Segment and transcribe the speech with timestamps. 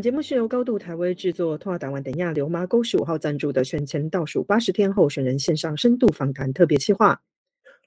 [0.00, 7.20] 本节目是由高度台威制作、通话台湾等亚流麻沟十五号赞助的选前倒数八十天候选人线上深度访谈特别企划。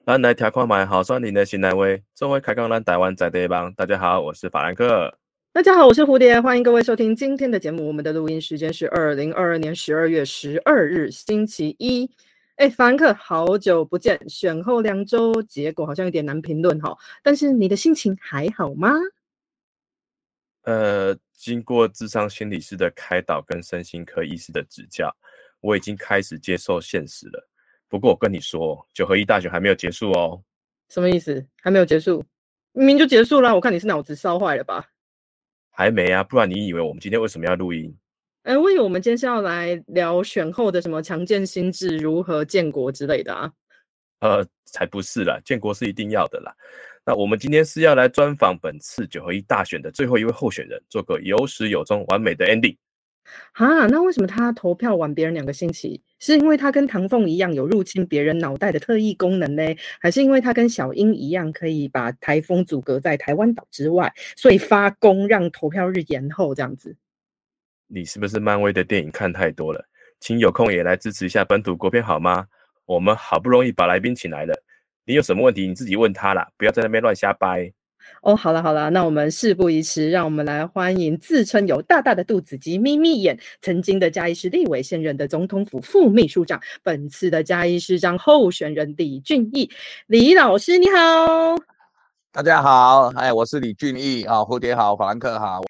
[0.06, 3.74] 咱来听看买好酸林的新来威，作为开港咱台湾在地帮。
[3.74, 5.12] 大家好，我是法兰克。
[5.52, 7.84] 大家好，我是蝴蝶，欢迎各位收听今天的节目。
[7.88, 12.08] 我们的录音时间是二零二二年十二月十二日星期一。
[12.54, 16.96] 哎，法兰克，好久不见，选后两周，结果好像有点难评论哈。
[17.24, 18.92] 但是你的心情还好吗？
[20.62, 25.14] 呃，经过智商心理师的开导跟身心科医师的指教，
[25.60, 27.48] 我已经开始接受现实了。
[27.88, 30.42] 不过我跟你说，九合一大选还没有结束哦。
[30.88, 31.44] 什么意思？
[31.62, 32.24] 还没有结束？
[32.72, 33.54] 明明就结束了。
[33.54, 34.84] 我看你是脑子烧坏了吧？
[35.70, 37.94] 还没啊，不然你以为我们今天为什么要录音？
[38.42, 43.52] 哎，我以为我们今天是要来聊选后的什么强健心智如何建国之类的啊。
[44.20, 46.54] 呃，才不是啦，建国是一定要的啦。
[47.06, 52.76] 那我们今天是要来专访本次九合一大选的最后一位候选人，做个有始有终、完美的 ending。
[53.52, 56.00] 哈，那为什么他投票晚别人两个星期？
[56.18, 59.62] 是因为他跟唐凤一样有入侵别人脑袋的特异功能呢？
[59.98, 66.96] 还是因为他跟小英一样可以把台风阻隔在台湾岛之外，所以发功让投票日延后这样子？
[67.86, 69.84] 你是不是漫威的电影看太多了？
[70.20, 72.46] 请有空也来支持一下本土国片好吗？
[72.86, 74.53] 我们好不容易把来宾请来了，
[75.06, 77.70] 你有什么问题你自己问他啦，不要在那边乱瞎掰。
[78.22, 89.70] 哦，好了好了，那我们事不宜迟，让我们来欢迎自称有大大的肚子及眯眯眼，曾经的嘉义市立委，现任的总统府副秘书长，本次的嘉义市长候选人李俊毅，
[90.06, 91.54] 李老师你好，
[92.32, 95.62] 大家好，哎，我是李俊毅啊，蝴蝶好，法兰克好，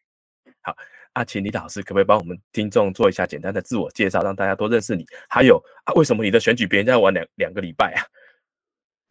[0.63, 0.77] 好，
[1.15, 5.05] 阿请李老师可不可以帮我们听众做一下简单的自我介绍，让大家多认识你？
[5.29, 8.03] 还有啊，为什么你的选举别人家晚两两个礼拜啊？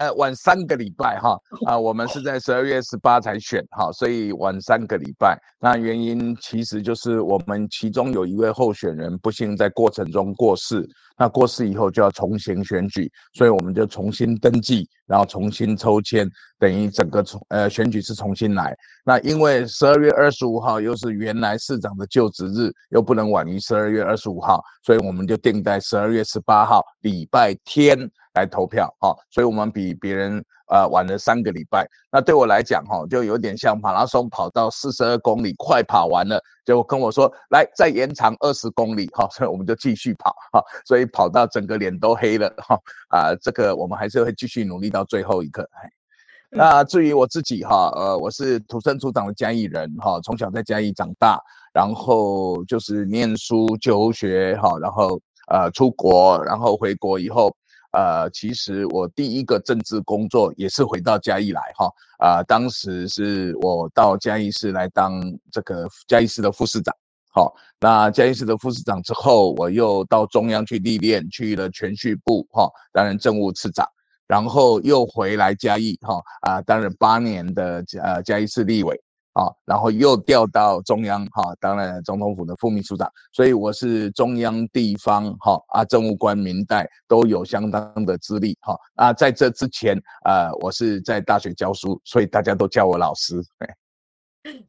[0.03, 5.39] 呃，晚三个礼拜哈 啊，我们是在十二月十八才选哈，所以晚三个礼拜。
[5.61, 10.85] 那原因其实就是我们其中有一位候选人不幸在过程中过世，
[11.17, 16.29] 那过世以后就要重新选举，所以我们就重新登记，然后重新抽签，
[16.63, 18.73] 等于整个重呃选举是重新来。
[19.03, 28.09] 那因为十二月二十五号又是原来市长的就职日，又不能晚于十二月二十五号，所以我们就定在十二月十八号礼拜天。
[28.33, 31.87] 来投票哈，所以我们比别人呃晚了三个礼拜。
[32.11, 42.75] 那对我来讲哈，就有点像马拉松跑到四十二公里，快跑完了，就跟我说来再延长二十公里哈，所以我们就继续跑哈，所以跑到整个脸都黑了哈
[43.09, 45.69] 啊，这个我们还是会继续努力到最后一刻。
[46.55, 51.41] 那至于我自己哈，呃，我是土生土长的嘉义人哈，从小在嘉义长大，
[51.73, 57.53] 然后就是念书、求学哈，然后呃出国，然后回国以后。
[57.95, 65.21] 呃，其实我第一个政治工作也是回到嘉义来哈，啊，当时是我到嘉义市来当
[65.51, 66.91] 这个嘉义市的副市长，
[67.31, 73.87] 好，那嘉义市的副市长之后，我又到中央去历练，去了全序部哈，担任政务次长，
[74.33, 78.99] 然后又回来嘉义哈，啊，担任八年的呃嘉义市立委。
[79.33, 93.41] 啊，然后又调到中央哈，当然总统府的副秘书长，所以我是中央地方哈啊政务官民代都有相当的资历哈啊，在这之前呃，我是在大学教书，所以大家都叫我老师。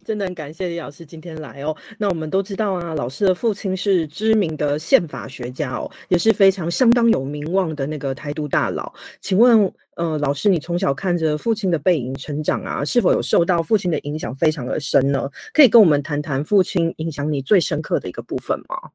[0.04, 1.76] 真的很感谢李老师今天来哦。
[1.98, 8.92] 那我们都知道啊，老师的父亲是知名的宪法学家哦，也是非常相当有名望的那个台独大佬。
[9.20, 15.28] 请问，呃，老师，你从小看着父亲的背影成长啊，是否有受到父亲的影响非常的深呢？
[15.52, 18.90] 可以跟我们谈谈父亲影响你最深刻的一个部分吗？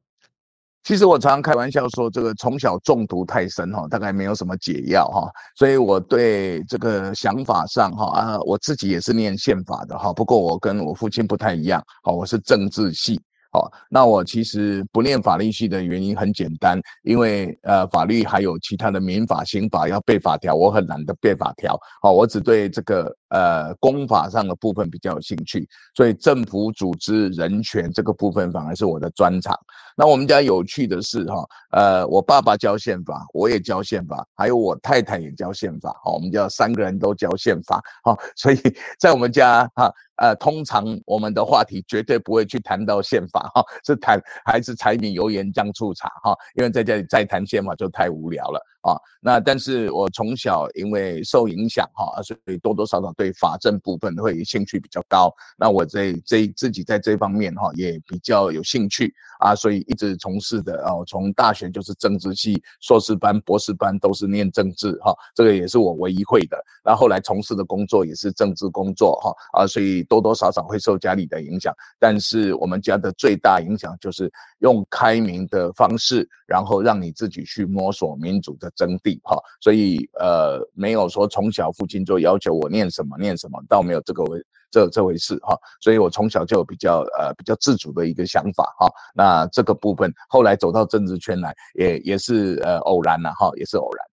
[0.82, 13.20] 其实我常常开玩笑说，这个从小中毒太深哈，大概没有什么解药哈，所以我对这个想法上哈啊，我自己也是念宪法的哈，不过我跟我父亲不太一样，好，我是政治系。
[13.52, 21.76] 好，那我其实不念法律系的原因很简单，因为呃法律还有其他的民法、刑法要背法条，我很懒得背法条。
[22.00, 29.52] 好，我只对这个呃公法上的部分比较有兴趣，所以政府组织人权这个部分反而是我的专长。
[29.96, 35.92] 那我们家有趣的是哈，呃，我爸爸教宪法，我也教宪法，还有我太太也教宪法。
[36.04, 37.82] 好，我们家三个人都教宪法。
[38.04, 38.56] 好，所以
[39.00, 39.92] 在我们家哈。
[40.20, 48.92] 呃，通常我们的话题绝对不会去谈到宪法 哈，是谈还是柴米油盐酱醋茶哈，因为在家里再谈宪法就太无聊了啊。
[49.22, 55.34] 那但是我从小因为受影响哈，所以多多少少对法政部分会兴趣比较高。
[55.56, 66.62] 那我在这自己在这方面哈也比较有兴趣啊，所以一直从事的哦，从大学就是政治系，硕士班、博士班都是念政治哈，这个也是我唯一会的。
[66.84, 70.06] 然后后来从事的工作也是政治工作哈啊，所以。
[70.10, 79.38] 多多少少会受家里的影响，但是我们家的最大影响就是用开明的方式，然后让你自己去摸索民主的真谛哈。
[79.60, 85.56] 所以呃，没有说从小父亲就要求我念什么念什么，倒没有这个为这这回事哈。
[85.80, 88.90] 所以我从小就有比较呃比较自主的一个想法哈。
[89.14, 94.09] 那这个部分后来走到政治圈来，也也是呃偶然了哈，也是偶然。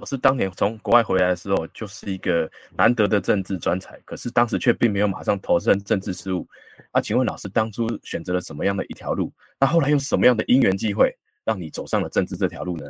[0.00, 6.48] 我是当年从国外回来的时候，就是一个难得的政治专才，可是当时却并没有马上投身政治事务。
[6.90, 9.30] 啊请问老师当初选择了什么样的一条路？
[9.60, 11.14] 那后来用什么样的因缘机会，
[11.44, 12.86] 让你走上了政治这条路呢？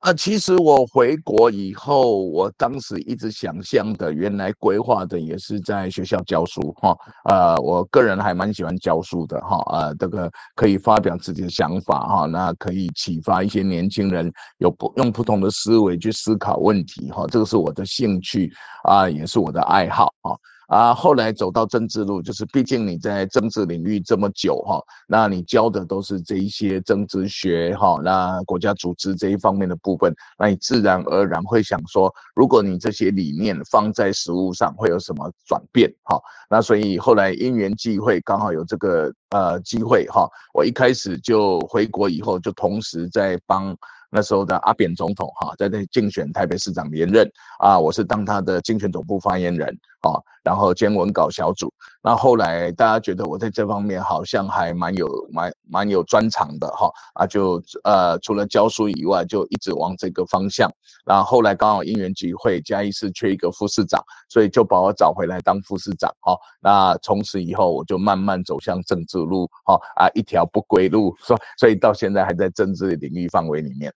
[0.00, 6.96] 啊，其实我回国以后，我当时一直想象的，原来规划的也是在学校教书哈。
[7.24, 9.60] 呃，我个人还蛮喜欢教书的哈。
[9.72, 17.26] 呃，这个可以发表自己的想法哈，那可以启发一些年轻人有不用不同的思维去思考问题哈。
[17.26, 18.52] 这个是我的兴趣
[18.84, 20.30] 啊，也是我的爱好啊。
[20.68, 36.20] 啊，后来走到政治路，就是毕竟你在政治领域这么久哈，那你教的都是这一些政治学哈，那国家组织这一方面的部分，那你自然而然会想说，如果你这些理念放在实物上，会有什么转变哈？
[36.50, 43.74] 那所以后来因缘际会，刚好有这个呃机会哈，我一开始就回国以后，就同时在帮。
[44.10, 51.72] 那时候的阿扁总统哈，在那竞选台北市长连任啊，我是当他的竞选总部发言人啊，然后兼文稿小组。
[52.02, 60.70] 那后来大家觉得我在这方面好像还蛮有蛮蛮有专长的哈啊，就呃除了教书以外，就一直往这个方向。
[61.04, 66.36] 然后后来刚好因缘际会，嘉义市缺一个副市长，所以就把我找回来当副市长哈。
[66.60, 73.92] 那从此以后，我就慢慢走向政治路哈啊，一条不归路，所所以到现在还在政治领域范围里面。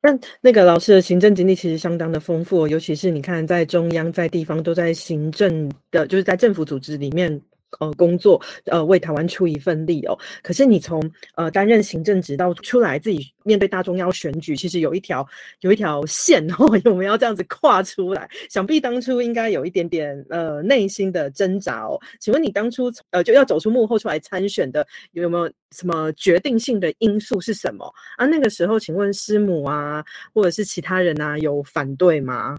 [0.00, 7.40] 但那个老师的行政经历其实相当的丰富，尤其是你看，在中央、在地方都在行政的，就是在政府组织里面。
[7.78, 10.18] 呃，工作呃，为台湾出一份力哦。
[10.42, 11.00] 可是你从
[11.36, 15.26] 呃担任行政职到出来自己面对大中央选举，其实有一条
[15.60, 18.28] 有一条线哦， 我们要这样子跨出来。
[18.48, 21.98] 想必当初应该有一点点呃内心的挣扎哦。
[22.18, 27.84] 请问你当初呃就要走出幕后出来参选的，有没有什么决定性的因素是什么
[28.16, 28.26] 啊？
[28.26, 32.58] 那个时候，请问师母啊，或者是其他人啊，有反对吗？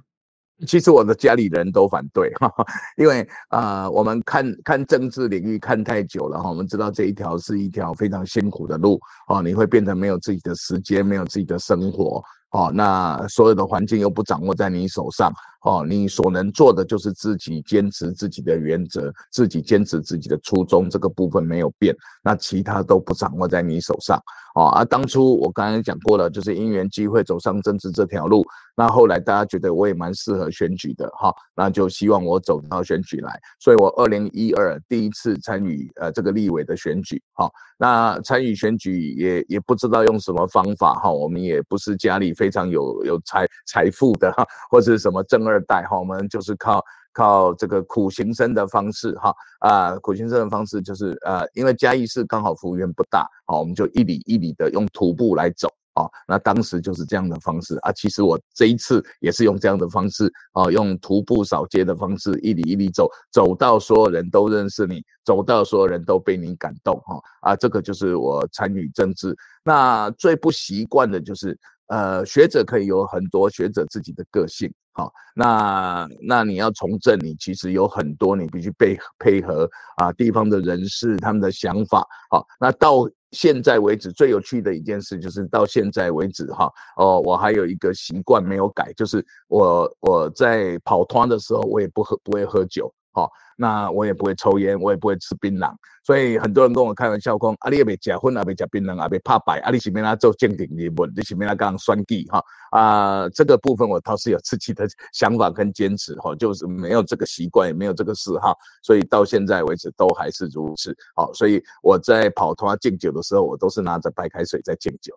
[0.67, 2.65] 其实我的家里人都反对哈哈，
[2.97, 15.31] 因为啊，我们看看政治领域看太久了哈，我们知道这一条是一条非常辛苦的路哦，你会变得没有自己的时间，没有自己的生活哦，那所有的环境又不掌握在你手上
[15.63, 24.21] 哦，你所能做的就是自己坚持自己的原则，自己坚持自己的初衷，这个部分没有变，那其他都不掌握在你手上。
[24.53, 28.45] 哦，啊当初我刚才讲过了，就是因缘机会走上政治这条路。
[28.75, 33.39] 那后来大家觉得我也蛮适合选举的，哈，那就希望我走到选举来。
[33.59, 46.83] 所以我二零一二第一次参与呃这个立委的选举，哈，那参与选举也也不知道用什么方法，哈，我们也不是家里非常有有财财富的，哈，或是什么正二代，哈，我们就是靠。
[47.13, 57.91] 靠这个苦行僧的方式，哈啊，苦行僧的方式就是呃，因为嘉义市刚好幅员不大，好，我们就一里一里的用徒步来走，啊，那当时就是这样的方式啊。
[57.91, 69.35] 其实我这一次也是用这样的方式，啊，用徒步扫街的方式，一里一里走，走到所有人都认识你，走到所有人都被你感动，哈啊，这个就是我参与政治。
[69.63, 71.57] 那最不习惯的就是。
[71.87, 92.93] 呃，学者可以有很多学者自己的个性，好，那那你要从政，你其实有很多你必须配配合啊，地方的人士他们的想法，好，那到现在为止最有趣的一件事就是到现在为止哈，哦，我还有一个习惯没有改，就是我我在跑团的时候，我也不喝不会喝酒。
[93.13, 95.73] 好，那我也不会抽烟，我也不会吃槟榔，
[96.05, 110.95] 所以很多人跟我开玩笑讲，啊，你也别结婚，也别吃槟榔，也别怕白，啊，你前面那做鉴定你问，你前面那刚算计哈，啊，这个部分我倒是有自己的想法跟坚持哈，就是没有这个习惯，也没有这个嗜好，所以到现在为止都还是如此。
[111.15, 115.13] 好，所以我在跑通啊敬酒的时候，我都是拿着白开水在敬酒。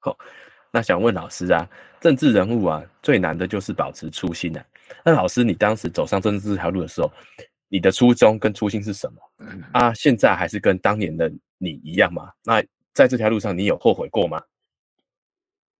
[0.00, 0.16] 好，
[0.70, 1.68] 那想问老师啊，
[2.00, 4.64] 政治人物啊，最难的就是保持初心啊。
[5.04, 7.10] 那老师，你当时走上政治这条路的时候，
[7.68, 9.46] 你的初衷跟初心是什么？
[9.72, 12.30] 啊，现在还是跟当年的你一样吗？
[12.44, 12.62] 那
[12.94, 14.40] 在这条路上，你有后悔过吗？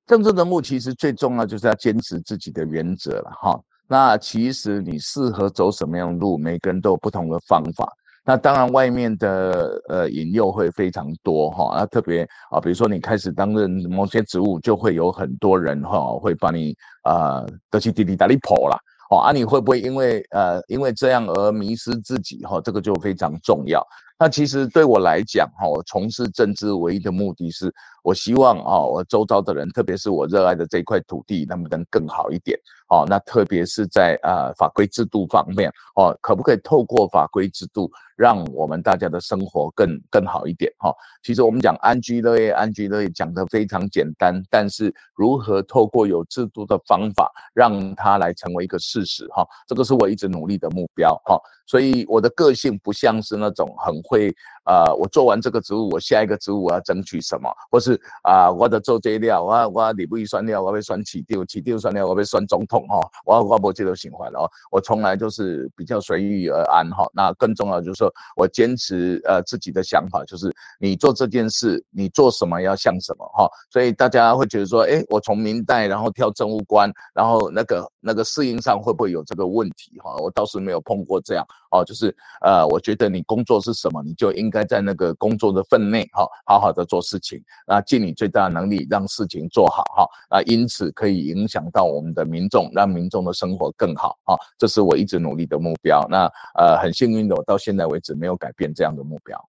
[0.07, 3.61] 政治人物其实最重要就是要坚持自己的原则了哈。
[3.87, 7.91] 那其实你适合走什么样的路，每个人都有不同的方法。
[8.29, 11.75] 那当然，外面的呃引诱会非常多哈。
[11.79, 18.77] 那特别啊，比如说你开始担任某些职务，就会有很多人哈，会把你啊得去滴滴打里跑啦。
[19.09, 22.45] 哦，啊，你会不会因为呃因为这样而迷失自己？
[22.45, 23.83] 哈，这个就非常重要。
[24.19, 27.73] 那其实对我来讲，哈，从事政治唯一的目的是，
[28.09, 32.59] 我希望啊，我周遭的人，特别是我热爱的这块土地，能不能更好一点？
[32.89, 40.73] 哦，那特别是在啊法规制度方面，哦，可不可以透过法规制度，让我们大家的生活更更好一点？
[40.79, 40.91] 哈，
[41.23, 49.27] 其实我们讲安居乐业，安居乐业讲得非常简单，但是如何透过有制度的方法，让它来成为一个事实？
[49.29, 51.15] 哈，这个是我一直努力的目标。
[51.27, 51.39] 哈。
[51.67, 54.35] 所以我的个性不像是那种很会，
[54.65, 67.07] 呃，我做完这个职务，我下一个职务我要争取什么，或是啊，我的做这料，我我你不一算料，我被算起丢，起丢算料，我被算总统哈，我我不接受循环哦，我从来就是比较随遇而安哈。
[67.13, 73.49] 那更重要就是说我坚持呃自己的想法，就是你做这件事，你做什么要像什么哈。
[73.71, 80.15] 所以大家会觉得说，哎，我从明代然后跳政务官，然后那个那个适应上会不会有这个问题哈？
[80.23, 81.47] 我倒是没有碰过这样。
[81.71, 96.07] 哦，就是呃，我觉得你工作是什么，你就应该在那个工作的分内，哈，好好的做事情，啊，尽你最大能力让事情做好，哈，啊，因此可以影响到我们的民众，让民众的生活更好，哈，这是我一直努力的目标。
[96.11, 99.48] 那呃，很幸运的，我到现在为止没有改变这样的目标。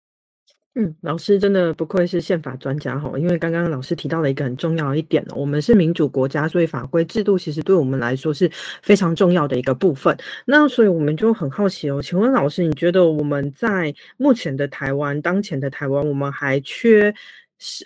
[0.79, 8.49] 嗯，老师真的不愧是宪法专家哈，因为刚刚老师提到了一个很重要一点我们是民主国家，所以法规制度其实对我们来说是
[8.81, 10.17] 非常重要的一个部分。
[10.45, 17.13] 那所以我们就很好奇哦，请问老师，你觉得我们在目前的台湾，当前的台湾，我们还缺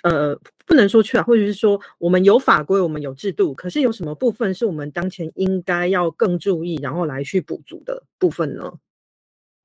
[0.04, 8.72] 呃，不能说缺啊，或者是说我们有法规，我们有制度，可是有什么部分是我们当前应该要更注意，然后来去补足的部分呢？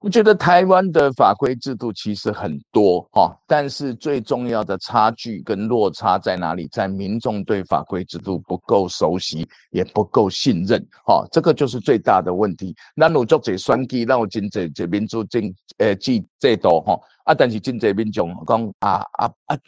[0.00, 6.68] 我觉得台湾的法规制度其实很多哈，但是最重要的差距跟落差在哪里？
[6.68, 12.72] 在民众对法规制度不够熟悉，也不够信任哈，这个就是最大的问题。
[12.94, 19.58] 那我做这选举，那我真这这民主政呃制制度哈，啊，但是真侪民众讲啊啊啊。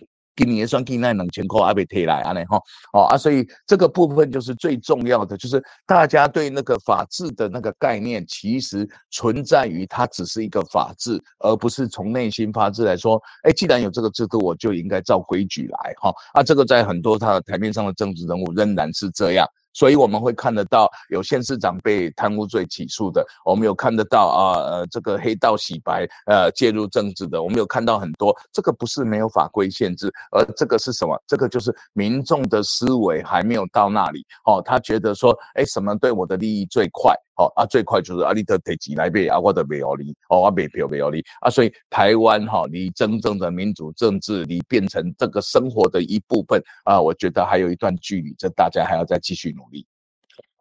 [0.40, 2.56] 今年算给那两千块还没退来安尼哈
[2.94, 19.46] 哦啊，所以这个部分就是最重要的，就是大家对那个法治的那个概念，其实存在于它只是一个法治，而不是从内心发自来说，哎，既然有这个制度，我就应该照规矩来哈啊，这个在很多他的台面上的政治人物仍然是这样。
[19.72, 31.20] 所以我们会看得到有县市长被贪污罪起诉的，我们有看得到啊呃这个黑道洗白呃介入政治的，我们有看到很多，这个不是没有法规限制，而这个是什么？
[31.26, 37.14] 这个就是民众的思维还没有到那里哦，他觉得说，哎，什么对我的利益最快？
[37.54, 49.86] 啊，最快就是阿里特提钱来买啊，我的没有你哦，我卖票没有你啊，所以台湾哈离真正的民主政治离变成这个生活的一部分啊，我觉得还有一段距离，这大家还要再继续努力。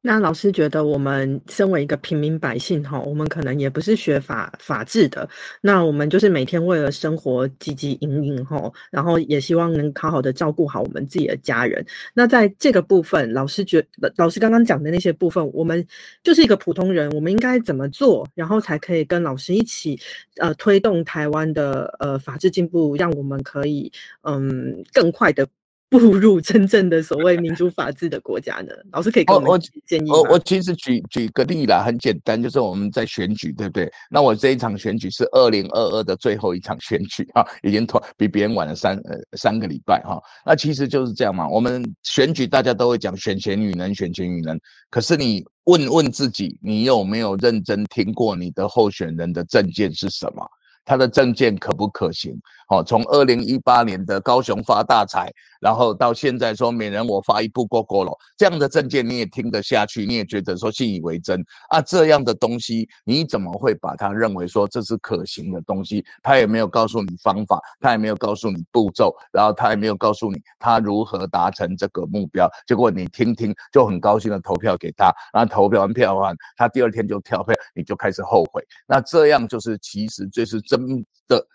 [0.01, 5.27] 那老师觉得，我们身为一个平民百姓哈，我们可能也不是学法法治的，
[5.62, 11.86] 那我们就是每天为了生活汲汲营营哈，然后也希望能好好的照顾好我们自己的家人。
[12.13, 15.86] 那在这个部分，老师觉老师刚刚讲的那些部分，我们
[16.24, 20.00] 就是一个普通人，我们应该怎么做，然后才可以跟老师一起
[20.38, 23.91] 呃推动台湾的呃法治进步，让我们可以
[24.22, 25.46] 嗯更快的。
[25.89, 28.72] 步入真正的所谓民主法治的国家呢？
[28.91, 33.91] 老师可以给我们建议我我其实举举个例啦，很简单，就是我们在选举，对不对？
[34.10, 40.22] 那我这一场选举是二零二二的最后一场选举啊，已经拖比别人晚了三呃三个礼拜哈。
[40.46, 44.60] 那其实就是这样嘛，我们选举大家都会讲选贤与能，选贤与能。
[44.91, 50.46] 可是你问问自己，你有没有认真听过你的候选人的政见是什么？
[50.86, 52.34] 他的证件可不可行？
[52.69, 61.81] 哦，从二零一八年的高雄发大财，然后到现在说每人我发一部过过了，这样的证件你也听得下去，你也觉得说信以为真啊？
[61.81, 66.03] 这样的东西你怎么会把它认为说这是可行的东西？
[66.23, 72.49] 他也没有告诉你方法，他也没有告诉你步骤，然后他也没有告诉你他如何达成这个目标。
[72.67, 78.63] 结果你听听就很高兴的投票给他，然后投票完票完，他第二天就跳票，你就开始后悔。
[78.87, 81.05] 那这样就是其实这是真。
[81.27, 81.45] 的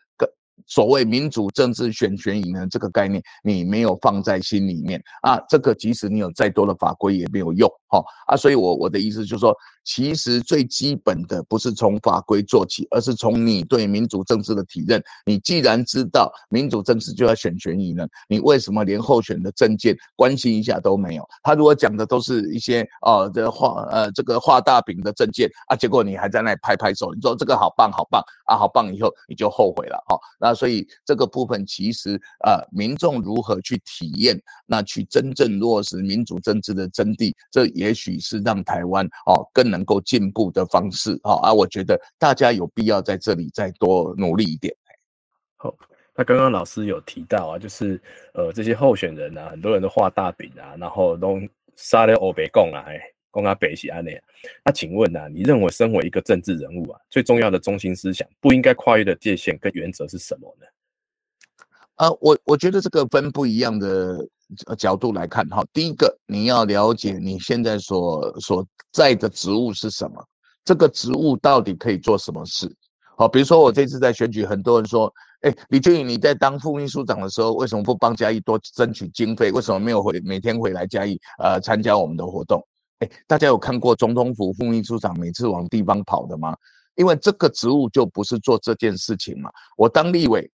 [0.66, 9.54] 所谓民主政治选权赢呢这个概念，你没有放在心里面啊，这个即使你有再多的法规也没有用哈啊，所以我我的意思就是说。
[9.86, 14.98] 其实最基本的不是从法规做起，而是从你对民主政治的体认。
[15.26, 21.28] 你既然知道民主政治就要选权宜呢，你为什么连候选的证件关心一下都没有？
[21.42, 30.18] 他如果讲的都是一些哦这画呃这个画大饼的证件啊，结果你还在那里拍拍手，你说这个好棒好棒啊好棒，以后你就后悔了哈。
[30.44, 44.76] 那所以这个部分其实啊，民众如何去体验，那去真正落实民主政治的真谛，这也许是让台湾哦更能够进步的方式哦啊，我觉得大家有必要在这里再多努力一点。
[45.56, 45.74] 好，
[46.14, 47.98] 那刚刚老师有提到啊，就是
[48.34, 51.40] 呃这些候选人啊，很多人都画大饼啊，然后都
[51.74, 52.84] 杀了欧北共啊。
[53.34, 54.16] 公阿北西安内，
[54.64, 55.28] 那请问呢？
[55.28, 60.66] 你认为身为一个政治人物啊，最重要的中心思想不应该跨越的界限跟原则是什么呢？
[61.96, 64.24] 啊，我我觉得这个分不一样的
[64.78, 65.64] 角度来看哈。
[65.72, 70.24] 第一个，你要了解你现在所所在的职务是什么，
[70.64, 72.72] 这个职务到底可以做什么事？
[73.16, 79.50] 好，比如说我这次在选举，很多人说，哎，李俊宇你在当副秘书长的时候，为什么不帮嘉义多争取经费？
[79.50, 82.64] 为什么没有回每天回来嘉义呃参加我们的活动？
[83.26, 86.56] 大家有看过总统府副秘书长每次往地方跑的吗？
[86.96, 89.50] 因为这个职务就不是做这件事情嘛。
[89.76, 90.50] 我当立委，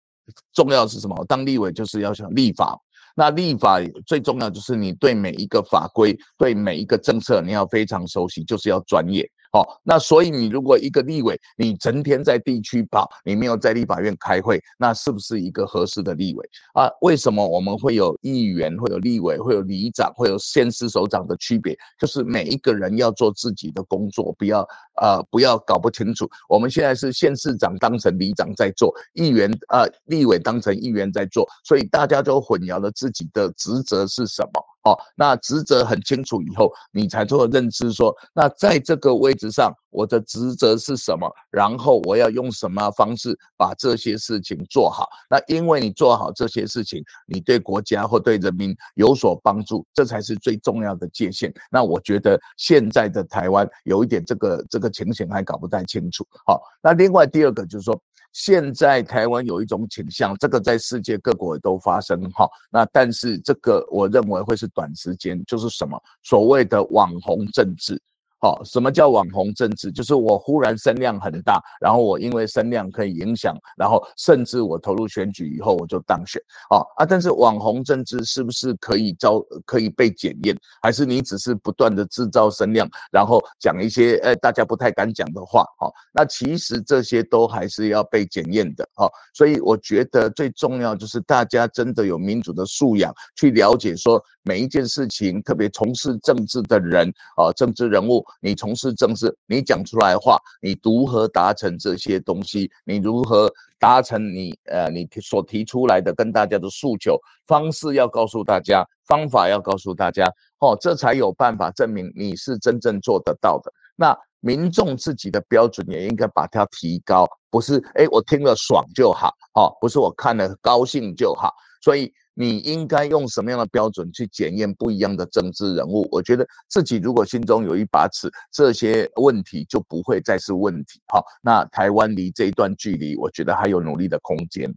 [0.53, 1.15] 重要是什么？
[1.19, 2.79] 我当立委就是要想立法。
[3.17, 9.29] 那立法最重要就是你对每一个法规、对每一个政策，你要非常熟悉，就是要专业。
[9.53, 16.89] 好，那所以你如果一个立委，你整天在地区跑，你没有在立法院开会，那是不是一个合适的立委啊？
[17.01, 21.77] 为什么我们会有议员、会有立委、会有里长、会有县市首长的区别？
[21.99, 24.61] 就是每一个人要做自己的工作，不要
[25.01, 26.31] 呃不要搞不清楚。
[26.49, 34.65] 我们现在是县市长当成里长在做，议员呃立委当成议员在做，所以大家都混淆了自己的职责是什么。
[34.85, 41.31] 哦，那职责很清楚以后，你才做认知说，那在这个位置上，我的职责是什么？
[41.51, 45.09] 然后我要用什么方式把这些事情做好？
[45.29, 51.53] 那因为你做好这些事情，你对国家或对人民有所帮助，这才是最重要的界限。
[51.71, 56.27] 那我觉得现在的台湾有一点这个这个情形还搞不太清楚。
[56.47, 58.01] 好，那另外第二个就是说。
[58.33, 62.49] 现在台湾有一种倾向，这个在世界各国都发生哈。
[62.71, 68.01] 那但是这个我认为会是短时间，就是什么所谓的网红政治。
[68.41, 69.93] 好，什么叫网红政治？
[69.93, 76.41] 就是我忽然声量很大，然后我因为声量可以影响，然后甚至我投入选举以后我就当选。
[76.71, 80.57] 好啊，但是网红政治是不是可以招可以被检验？
[80.81, 85.63] 还是你只是不断的制造声量，然后讲一些呃大家不太敢讲的话？
[85.79, 88.89] 好，那其实这些都还是要被检验的。
[88.95, 98.25] 好，所以我觉得最重要就是大家真的有民主的素养，去了解说每一件事情，特别从事政治的人啊，政治人物。
[98.41, 102.71] 你从事政治，你讲出来话，你如何达成这些东西？
[102.85, 107.95] 你如何达成你呃你所提出来的跟大家的诉求方式？
[107.95, 110.27] 要告诉大家，方法要告诉大家，
[110.59, 113.73] 哦，这才有办法证明你是真正做得到的。
[113.97, 122.13] 那民众自己的标准也应该把它提高，不是哎我听了爽就好，哦，不是我看了高兴就好，所以。
[122.35, 126.09] 你应该用什么样的标准去检验不一样的政治人物？
[126.11, 131.01] 我觉得自己如果心中有一把尺，这些问题就不会再是问题。
[131.09, 134.73] 好，那台湾离这一段距离，我觉得还有努力的空间。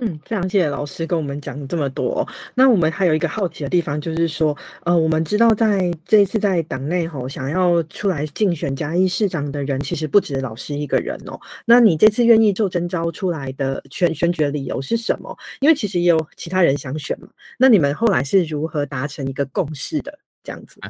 [0.00, 2.24] 嗯，非常谢谢老师跟我们讲这么多。
[2.54, 11.36] 那我们还有一个好奇的地方，就是说，呃，我们知道在这一次在党内吼，想要出来竞选嘉义市长的人，其实不止老师一个人哦。
[11.64, 15.36] 那你这次愿意做征召出来的选选举的理由是什么？
[15.58, 17.26] 因为其实也有其他人想选嘛。
[17.58, 20.16] 那你们后来是如何达成一个共识的？
[20.48, 20.80] 这样子。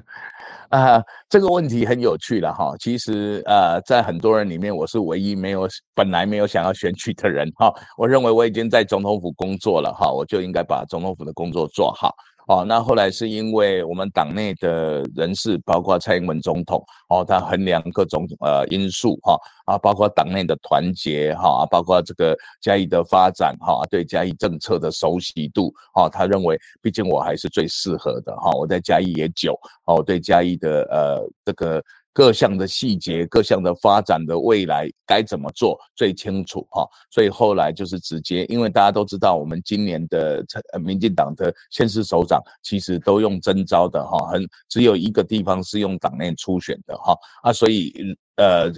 [0.69, 2.73] 啊， 啊这个问题很有趣了哈。
[2.79, 7.73] 其实呃，在很多人里面，我是唯一没有本来没有想要选举的人哈。
[7.97, 12.15] 我认为我已经在总统府工作了哈，我就应该把总统府的工作做好。
[12.49, 31.83] 哦，那后来是因为我们党内的人士，包括蔡英文总统，哦，他衡量各种呃因素哈，啊，包括党内的团结哈，啊，包括这个嘉义的发展哈，对嘉义政策的熟悉度哈，他认为毕竟我还是最适合的哈，我在嘉义也久，哦，对嘉义的呃这个。
[32.19, 40.45] 各项的细节，各项的发展的未来该怎么做最清楚哈，所以后来就是直接，因为大家都知道，我们今年的
[40.81, 47.95] 民进党的县市首长其实都用真招的哈，很只有一个地方是用党内初选的哈啊，所以
[48.35, 48.69] 呃。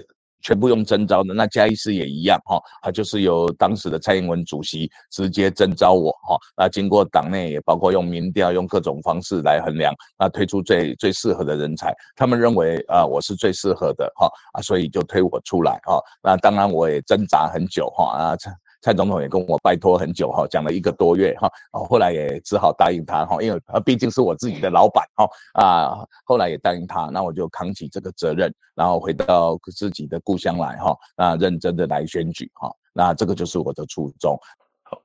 [0.43, 18.37] 全部用征召的，那嘉义市也一样哈，他就是由当时的蔡英文主席直接征召我哈，那经过党内也包括用民调，用各种方式来衡量，那推出最最适合的人才，他们认为啊我是最适合的哈啊，所以就推我出来哈，那当然我也挣扎很久哈啊。
[18.83, 34.39] 蔡总统也跟我拜托很久哈，讲了一个多月哈，哦，后来也只好答应他哈，因为他毕竟是我自己的老板哈啊，后来也答应他，那我就扛起这个责任，然后回到自己的故乡来哈，那认真的来选举哈，那这个就是我的初衷。
[34.83, 35.03] 好，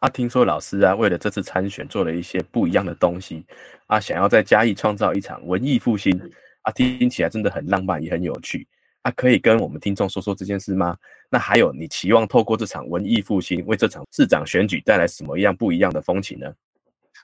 [0.00, 3.44] 啊，听说老师啊，为了这次参选做了一些不一样的东西，
[3.88, 6.18] 啊，想要在嘉义创造一场文艺复兴，
[6.62, 8.66] 啊，听起来真的很浪漫，也很有趣。
[9.08, 10.94] 啊，可以跟我们听众说说这件事吗？
[11.30, 16.46] 那还有，你期望透过这场文艺复兴，为这场市长选举带来什么样不一样的风情呢？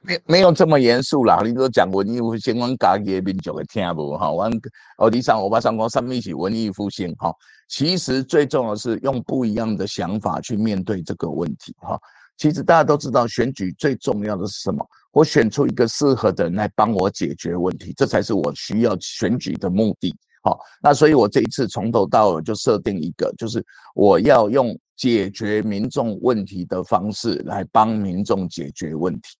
[0.02, 4.30] 没没有这么严肃啦，你都讲文艺复兴，阮家己的民族会听无哈？
[4.30, 4.50] 阮
[4.98, 7.32] 哦，你上我把上讲什么是文艺复兴哈？
[7.68, 11.98] 其实最重要的是用不一样的想法去面对这个问题哈。
[12.36, 14.86] 其实大家都知道，选举最重要的是什么？
[15.12, 20.14] 我选出一个适合的人来帮我解决问题，这才是我需要选举的目的。
[20.44, 29.30] 好，那所以我这一次从头到尾就设定一个，就是我要用解决民众问题的方式来帮民众解决问题。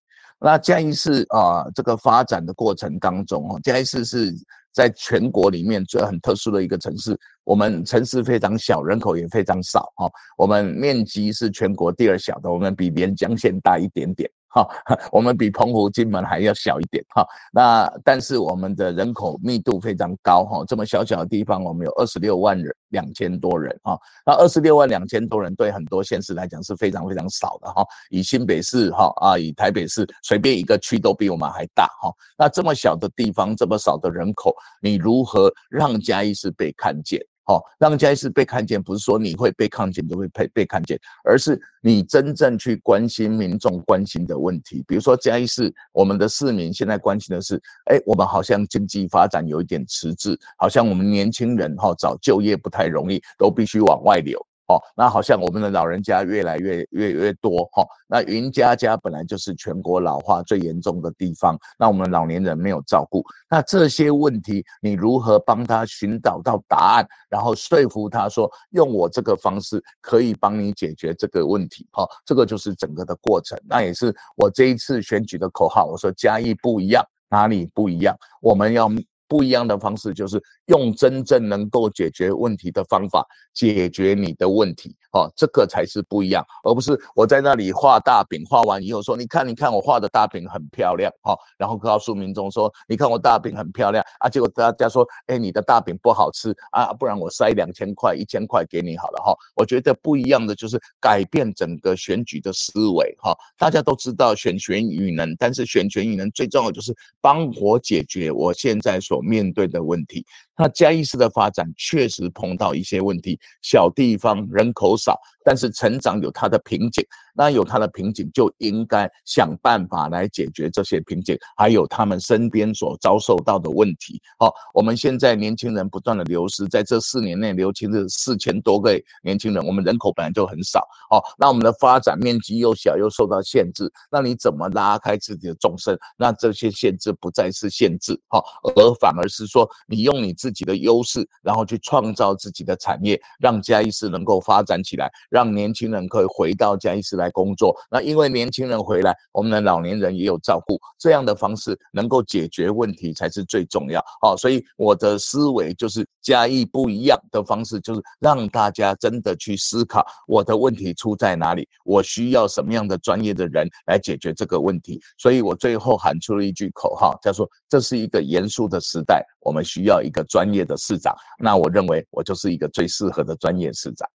[0.41, 4.35] 那嘉义市啊，这个发展的过程当中，哈，嘉义市是
[4.73, 7.15] 在全国里面最很特殊的一个城市。
[7.45, 14.31] 我们城市非常小，人口也非常少，哈，我们面积是全国第二小的，我们比连江县大一点点。
[14.55, 14.69] 哈，
[15.11, 17.27] 我们比澎湖、金门还要小一点哈。
[17.53, 20.65] 那但是我们的人口密度非常高哈。
[20.67, 23.99] 这么小小的地方，我们有二十六万人，两千多人哈。
[24.25, 27.85] 那二十六万两千多人，对很多县市来讲是非常非常少的哈。
[28.11, 32.13] 以新北市哈啊，以台北市随便一个区都比我们还大哈。
[32.39, 37.21] 那这么小的地方，这么少的人口，你如何让嘉义市被看见？
[37.47, 44.83] 好，让嘉义市被看见，不是说你会被看见就会被被看见，而是你真正去关心民众关心的问题。
[44.89, 54.41] 比如说嘉义市，我们的市民现在关心的是，哎，我们好像经济发展有一点迟滞，好像我们年轻人哈找就业不太容易，都必须往外流。
[54.67, 57.85] 哦，那好像我们的老人家越来越越越多哈。
[58.07, 71.87] 那云家家本来就是全国老化最严重的地方，那我们老年人没有照顾，那这些问题你如何帮他寻找到答案，然后说服他说用我这个方式可以帮你解决这个问题？
[71.93, 73.59] 哈，这个就是整个的过程。
[73.69, 78.17] 那也是我这一次选举的口号，我说嘉义不一样，哪里不一样？
[78.41, 78.91] 我们要。
[79.27, 84.95] 不一样的方式，就是用真正能够解决问题的方法解决你的问题。
[85.13, 99.33] 哦，这个才是不一样，而不是我在那里画大饼，画完以后说，你看，你看我画的大饼很漂亮，哈，然后告诉民众说，你看我大饼很漂亮啊，结果大家说，哎，你的大饼不好吃啊，不然我塞两千块、一千块给你好了，哈。
[99.55, 103.33] 我觉得不一样的就是改变整个选举的思维，哈。
[103.57, 110.27] 大家都知道选权与能，但是选权与能最重要就是帮我解决我现在所面对的问题。
[110.57, 117.05] 那嘉义市的发展确实碰到一些问题，小地方人口少，但是成长有它的瓶颈。
[117.37, 124.23] 那有它的瓶颈，就应该想办法来解决这些瓶颈，还有他们身边所遭受到的问题。
[124.39, 129.67] 好，我们现在年轻人不断的流失，在这四年内流失了四千多个年轻人。
[129.67, 135.99] 我们人口本来就很少，好，那我们的发展面积又小，又受到限制，那你怎么拉开自己的纵深？
[136.17, 138.45] 那这些限制不再是限制，好，
[138.77, 147.31] 而反而是说你用你自己的优势，然后去创造自己的产业，让嘉义市能够发展起来，让年轻人可以回到嘉义市来。
[147.35, 154.01] 工作，那因为年轻人回来，我们的老年人也有照顾，这样的方式能够解决问题才是最重要。
[154.23, 165.01] 好，所以我的思维就是加以不一样的方式，就是让大家真的去思考我的问题出在哪里，我需要什么样的专业的人来解决这个问题。
[165.19, 171.13] 所以我最后喊出了一句口号，叫做“这是一个严肃的时代，我们需要一个专业的市长”。
[171.43, 174.09] 那我认为我就是一个最适合的专业市长。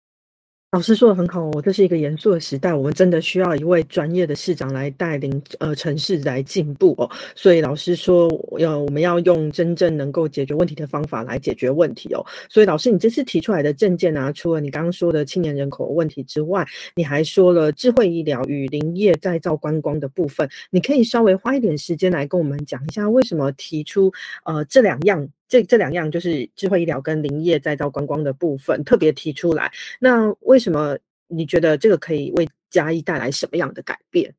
[0.70, 7.10] 老师说的很好哦，这是一个严肃的时代，我们真的需要一位专业的市长来带领呃城市来进步哦。
[7.34, 8.28] 所以老师说
[8.58, 12.22] 要我们要用真正能够解决问题的方法来解决问题哦。
[12.50, 24.12] 所以老师，你这次提出来的证件啊，除了你刚刚说的青年人口问题之外，你还说了智慧医疗与林业再造观光的部分，你可以稍微花一点时间来跟我们讲一下，为什么提出
[24.44, 25.26] 呃这两样？
[25.48, 29.72] 这这两样就是智慧医疗跟林业再造观光的部分特别提出来。
[29.98, 34.32] 那为什么你觉得这个可以为嘉义带来什么样的改变？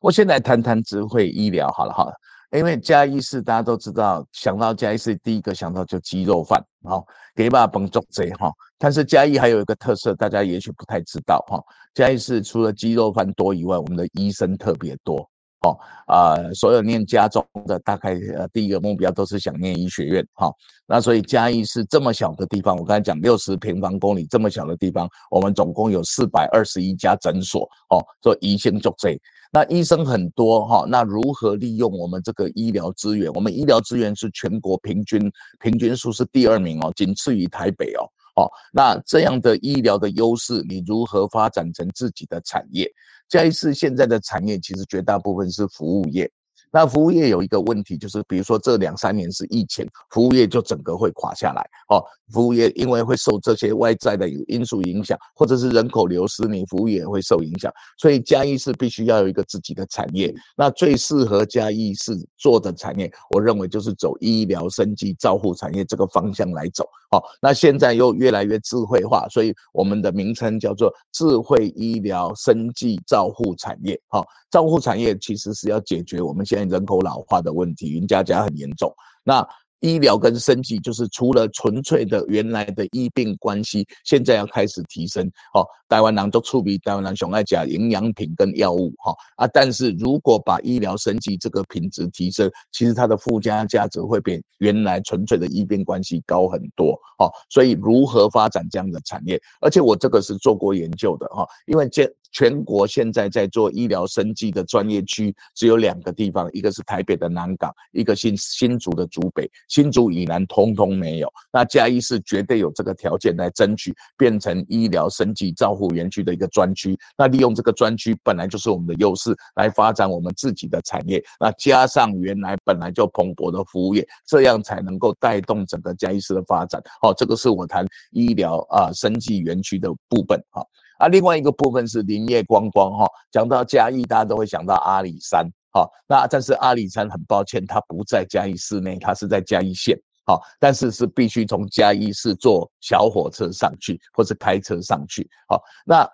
[0.00, 2.12] 我先来谈谈智慧医疗好了好了，
[2.58, 7.00] 因为嘉义市大家都知道，想到嘉义市第一个想到就鸡肉饭，哈，
[7.36, 8.50] 给把崩做贼哈。
[8.78, 11.62] 但是嘉义还有一个特色，大家也许不太知道哈，
[11.94, 15.30] 嘉义市除了鸡肉饭多以外，我们的医生特别多。
[15.62, 20.52] 哦，啊，所有念家中的大概呃第一个目标都是想念医学院，哈，
[20.86, 29.16] 那所以嘉义是这么小的地方，我刚才讲六十平方公里这么小的地方，我们总共有四百二十一家诊所，哦，做医生做这，
[29.52, 33.32] 那医生很多哈，那如何利用我们这个医疗资源？
[33.32, 38.02] 我们医疗资源是全国平均平均数是第二名哦，仅次于台北哦。
[38.34, 42.90] 哦，那这样的医疗的优势，你如何发展成自己的产业？
[43.28, 46.30] 嘉义市现在的产业其实绝大部分是服务业。
[46.74, 52.02] 那服务业有一个问题，就是比如说这两三年是疫情，服务业就整个会垮下来哦。
[52.32, 57.70] 服务业因为会受这些外在的因素影响，或者是人口流失，你服务业也会受影响。
[57.98, 60.34] 所以嘉义市必须要有一个自己的产业。
[60.56, 66.88] 那最适合嘉义市做的产业，我认为就是走医疗、生计、照护产业这个方向来走。
[67.12, 73.96] 好，那现在又越来越智慧化，所以我们的名称叫做智慧医疗、生计、照护产业。
[74.08, 76.72] 好，照护产业其实是要解决我们现在。
[76.72, 78.90] 人口老化的问题，云家家很严重。
[79.24, 79.46] 那
[79.82, 85.26] 医疗跟生计，就是除了纯粹的原来的医病关系，现在要开始提升。
[85.54, 88.92] 哦，台湾人都触比台湾人熊爱讲营养品跟药物。
[88.98, 96.92] 哈啊，但是如果把医疗生计这个品质提升，其实它的附加价值会比原来纯粹的医病关系高很多。
[97.18, 99.40] 哦，所以如何发展这样的产业？
[99.60, 101.26] 而且我这个是做过研究的。
[101.26, 102.10] 哈，因为这。
[102.34, 111.32] 全国现在在做医疗生计的专业区只有两个地方，一个是台北的南港，一个新新竹的竹北，新竹以南通通没有。
[111.50, 116.94] 那嘉义是绝对有这个条件来争取变成医疗生计照护园区的一个专区。
[117.16, 121.24] 那利用这个专区本来就是我们的优势，来发展我们自己的产业。
[121.40, 126.78] 那加上原来本来就蓬勃的服务业，这样才能够带动整个嘉义市的发展。
[127.00, 130.38] 好，这个是我谈医疗啊生技园区的部分。
[130.50, 130.68] 好。
[130.98, 146.08] 啊，另外一个部分是林业观光哈，讲到嘉义，大家都会想到阿里山，好，那但是阿里山很抱歉，它不在嘉义市内，它是在嘉义县，好，但是是必须从嘉义市坐小火车上去，或是开车上去，好，那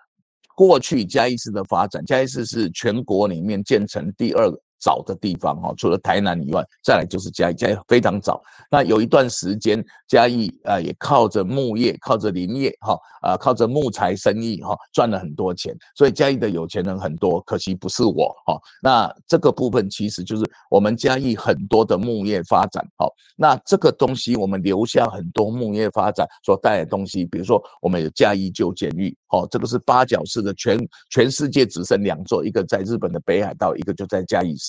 [0.55, 4.51] 过去嘉义市的发展，嘉义市是全国里面建成第二。
[4.79, 8.41] 早的地方哈，除了台南以外，再来就是嘉义，嘉义非常早。
[8.71, 15.75] 那有一段时间，嘉义啊也靠着木业、靠着林业哈啊，靠着木材生意哈，赚了很多钱。
[15.95, 18.59] 所以嘉义的有钱人很多，可惜不是我哈。
[18.81, 23.07] 那这个部分其实就是我们嘉义很多的木业发展哈。
[23.35, 34.68] 那这个东西我们留下很多木业发展所带来的东西，比如说我们有嘉义旧监狱，哦，这个是八角式的，全全世界只剩两座，一个在日本的北海道，一个就在嘉义市。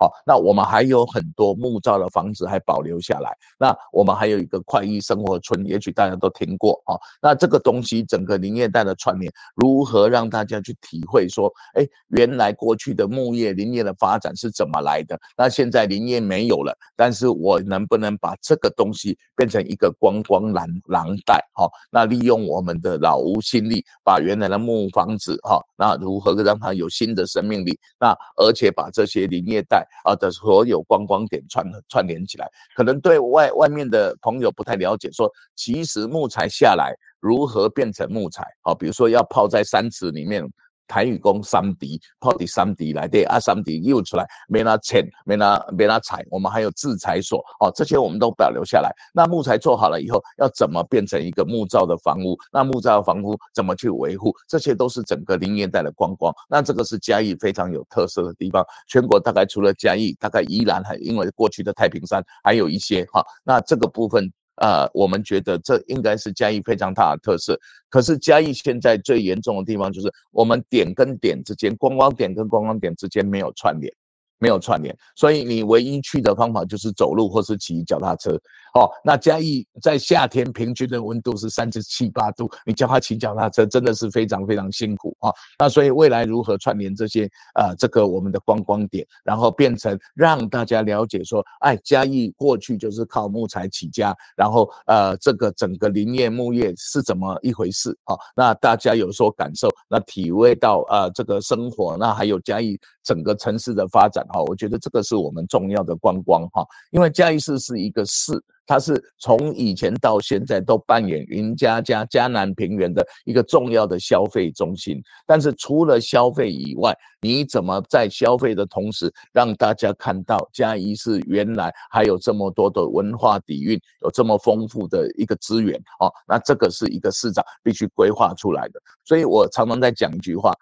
[0.00, 3.36] 好，那我们还有很多木造的房子还保留下来。
[3.58, 6.96] 那我们还有一个快意生活村，也许大家都听过啊。
[7.20, 15.20] 那这个东西整个林业带的串联，如何让大家去体会说，哎，原来过去的木业林业的发展是怎么来的？
[15.36, 21.46] 那现在林业没有了，但是我能不能把这个东西变成一个观光蓝廊带？
[21.52, 27.78] 哈，那利用我们的老屋新力，把原来的木房子哈，那如何让它有新的生命力？
[28.00, 29.86] 那而且把这些林业带。
[30.04, 38.44] 啊的所有观光点串串联起来，可能对外外面的朋友不太了解，说其实木材下来如何变成木材？
[38.62, 40.44] 好，比如说要泡在山池里面。
[40.90, 48.92] 台语工三迪，泡的三迪来对啊，三迪又出来，没拿钱，没拿没拿采，我们还有制裁所哦，这些我们都保留下来。
[49.14, 52.36] 那木材做好了以后，要怎么变成一个木造的房屋？
[52.52, 54.34] 那木造的房屋怎么去维护？
[54.48, 56.34] 这些都是整个林业带的观光。
[56.48, 58.66] 那这个是嘉义非常有特色的地方。
[58.88, 63.24] 全国大概除了嘉义，大概宜兰还因为过去的太平山还有一些哈。
[63.44, 64.28] 那这个部分。
[64.60, 67.58] 呃，我们觉得这应该是嘉义非常大的特色。
[67.88, 73.92] 可是嘉义现在最严重的地方就是，我们点跟点之间，观光点跟观光点之间没有串联，
[74.38, 78.38] 没有串联，所以你唯一去的方法就是走路或是骑脚踏车。
[78.74, 85.32] 哦，那嘉义在夏天平均的温度是三十七八度，你叫他骑脚踏车真的是非常非常辛苦啊。
[85.58, 98.16] 那所以未来如何串联这些呃这个我们的观光点，然后变成让大家了解说，哎，嘉义过去就是靠木材起家，然后呃这个整个林业木业是怎么一回事啊？
[98.36, 108.40] 那大家有所感受，那体味到呃这个生活，那还有嘉义整个城市的发展哈，我觉得这个是我们重要的观光哈，因为嘉义市是一个市。
[108.70, 126.08] 它是从以前到现在都扮演云嘉嘉嘉南平原的一个重要的消费中心，但是除了消费以外，你怎么在消费的同时让大家看到嘉义是原来还有这么多的文化底蕴，有这么丰富的一个资源哦？
[126.28, 128.80] 那这个是一个市长必须规划出来的。
[129.04, 130.52] 所以我常常在讲一句话。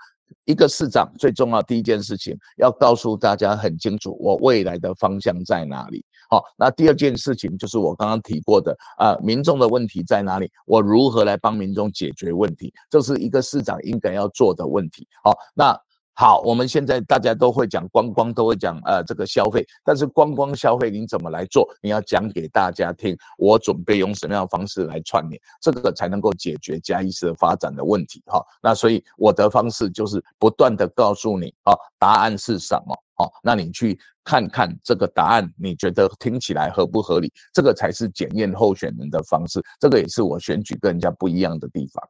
[0.44, 6.04] 一个市长最重要第一件事情，要告诉大家很清楚，我未来的方向在哪里。
[6.28, 10.50] 好，那第二件事情就是我刚刚提过的啊，民众的问题在哪里？
[10.66, 12.72] 我如何来帮民众解决问题？
[12.90, 15.06] 这是一个市长应该要做的问题。
[15.24, 15.78] 好，那。
[16.20, 21.64] 好，我们现在大家都会讲观光，都会讲呃这个消费，但是观光消费你怎么来做？
[21.80, 28.44] 你要讲给大家听，我准备用什么样的方式来串联，这个才能够解决嘉义市的发展的问题哈。
[28.60, 32.96] 那所以我的方式就是不断的告诉你啊，答案是什么？
[33.18, 37.32] 哦，那你去看看这个答案，你觉得听起来合不合理？
[37.52, 42.08] 这个才是检验候选人的方式，这个也是我选举跟人家不一样的地方。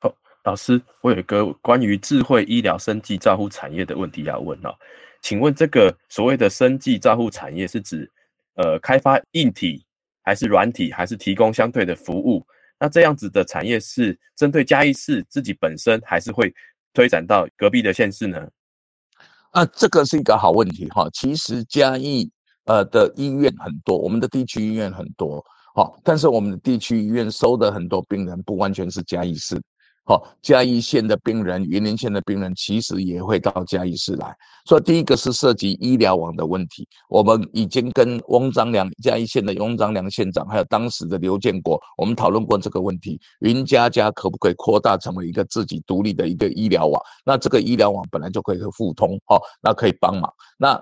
[0.00, 0.12] 好，
[0.44, 4.74] 老师，我有一个关于智慧医疗生计照护产业的问题要问哦，
[5.22, 8.10] 请问这个所谓的生计照护产业是指
[8.56, 9.86] 呃开发硬体
[10.22, 12.44] 还是软体，还是提供相对的服务？
[12.76, 16.52] 那这样子的产业是针对嘉义市自己本身，还是会
[16.92, 18.48] 推展到隔壁的县市呢？
[19.54, 21.08] 啊，这个是一个好问题哈。
[21.12, 22.28] 其实嘉义
[22.64, 25.40] 呃的医院很多，我们的地区医院很多，
[25.76, 29.56] 好，但是我们的地区医院收的很多病人不完全是嘉义市。
[30.06, 34.36] 好，嘉义县的病人、云林县的病人其实也会到嘉义市来。
[34.66, 43.18] 所以第一个是涉及医疗网的问题，我们已经跟翁章良嘉义县的翁章良县长，还有当时的刘建国，我们讨论过这个问题。
[43.40, 47.02] 云嘉嘉可不可以扩大成为一个自己独立的一个医疗网？
[47.24, 50.30] 那这个医疗网本来就可以互通，好，那可以帮忙。
[50.58, 50.78] 那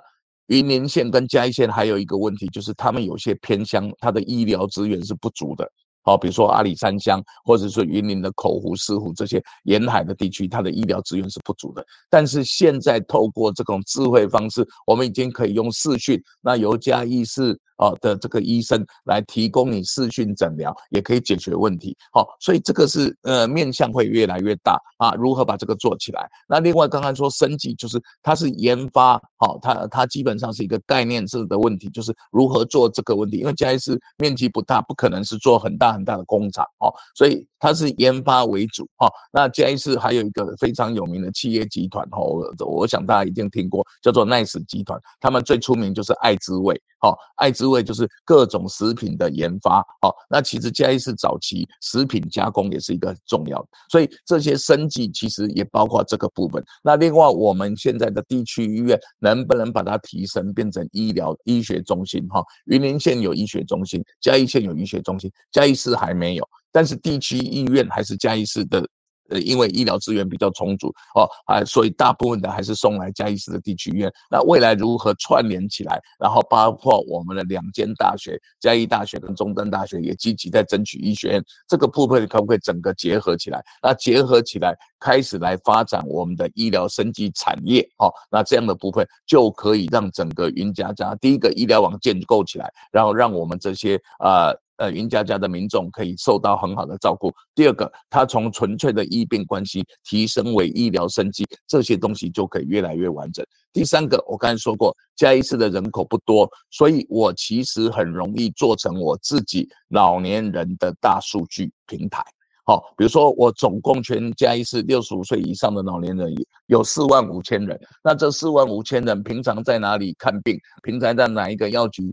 [0.49, 5.71] 云林县跟嘉义县还有一个问题，就是他们有些偏乡，它的医疗资源是不足的。
[6.03, 11.85] 好，比如说阿里山乡，或者是云林的口湖、石湖这些沿海的地区，它的医疗资源是不足的。
[12.11, 17.59] 但是现在透过这种智慧方式，我们已经可以用视讯，那尤嘉医师。
[17.83, 21.97] 哦的这个医生来提供你视讯诊疗，也可以解决问题。
[22.13, 25.13] 好，所以这个是呃面向会越来越大啊。
[25.15, 26.31] 如何把这个做起来？
[26.49, 33.39] 那另外刚刚说升级，就是它是研发，好，它它基本上是一个概念式的问题，就是如何做这个问题。
[33.39, 39.11] 因为嘉义市面积不大，不可能是做很大很大的工厂哦，所以它是研发为主哈。
[39.33, 42.21] 那嘉义市还有一个非常有名的企业集团哈，
[42.61, 46.81] 我想大家一定听过，叫做奈斯集团，他们最出名就是爱滋味。
[46.99, 49.85] 好，爱滋味就是各种食品的研发。
[50.01, 56.63] 好，那其实嘉义市早期食品加工也是一个很重要的，所以这些生计其实也包括这个部分。
[56.83, 62.27] 那另外，我们现在的地区医院能不能把它提升变成医疗医学中心？
[62.29, 68.87] 哈，云林县有医学中心，嘉义县有医学中心，嘉义市还没有，但是地区医院还是嘉义市的。
[69.29, 74.13] 呃，因为医疗资源比较充足哦，啊，所以大部分的还是送来嘉义市的地区医院。
[74.31, 76.01] 那未来如何串联起来？
[76.19, 83.63] 然后包括我们的两间大学，嘉义大学跟中登大学也积极在争取医学院这个部分，可不可以整个结合起来？
[83.83, 88.13] 那结合起来，开始来发展我们的医疗升级产业哦。
[88.31, 94.55] 那这样的部分就可以让整个云嘉嘉第一个医疗网建构起来，然后让我们这些呃。
[94.83, 97.33] 呃，云家家的民众可以受到很好的照顾。
[97.55, 103.47] 第二个，他从纯粹的医病关系提升为医疗生计，这些东西就可以越来越完整。
[103.73, 112.21] 第三个，我刚才说过，嘉义市的人口不多，所以我其实很容易做成我自己老年人的大数据平台。
[112.65, 116.33] 好，比如说我总共全嘉义市六十五岁以上的老年人
[116.67, 120.59] 有四万五千人，那这四万五千人平常在哪里看病？
[120.83, 122.13] 平常在哪一个药局？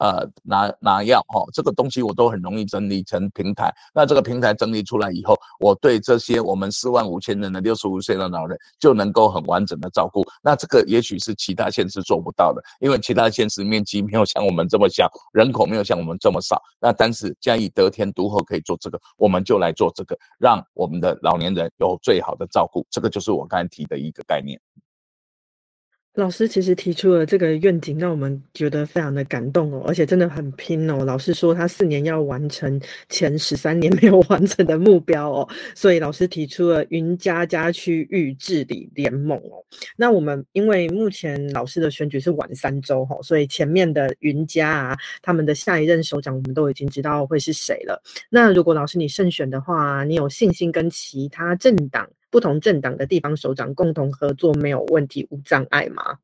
[0.00, 3.70] 呃，拿拿药哈，这个东西我都很容易整理成平台。
[3.94, 10.24] 那这个平台整理出来以后，我对这些我们四万五千人的六十五岁的老人就能够很完整的照顾。
[10.42, 16.60] 那这个也许是其他县市做不到的，因为其他县市面积没有像我们这么小，人口没有像我们这么少。
[16.80, 22.86] 那但是嘉义得天独厚可以做这个，我们就来做这个，让我们的老年人有最好的照顾。
[22.90, 24.58] 这个就是我刚才提的一个概念。
[26.14, 31.04] 老师其实提出了这个愿景，让我们觉得非常的感动哦，而且真的很拼哦。
[31.04, 39.64] 老师说他四年要完成前十三年没有完成的目标哦，所以老师提出了云嘉嘉区域治理联盟哦。
[39.96, 48.02] 那我们因为目前老师的选举是晚三周哈，所以前面的云家啊，他们的下一任首长我们都已经知道会是谁了。
[48.28, 52.10] 那如果老师你胜选的话，你有信心跟其他政党？
[52.30, 56.18] 不同政党的地方首长共同合作没有问题无障碍吗？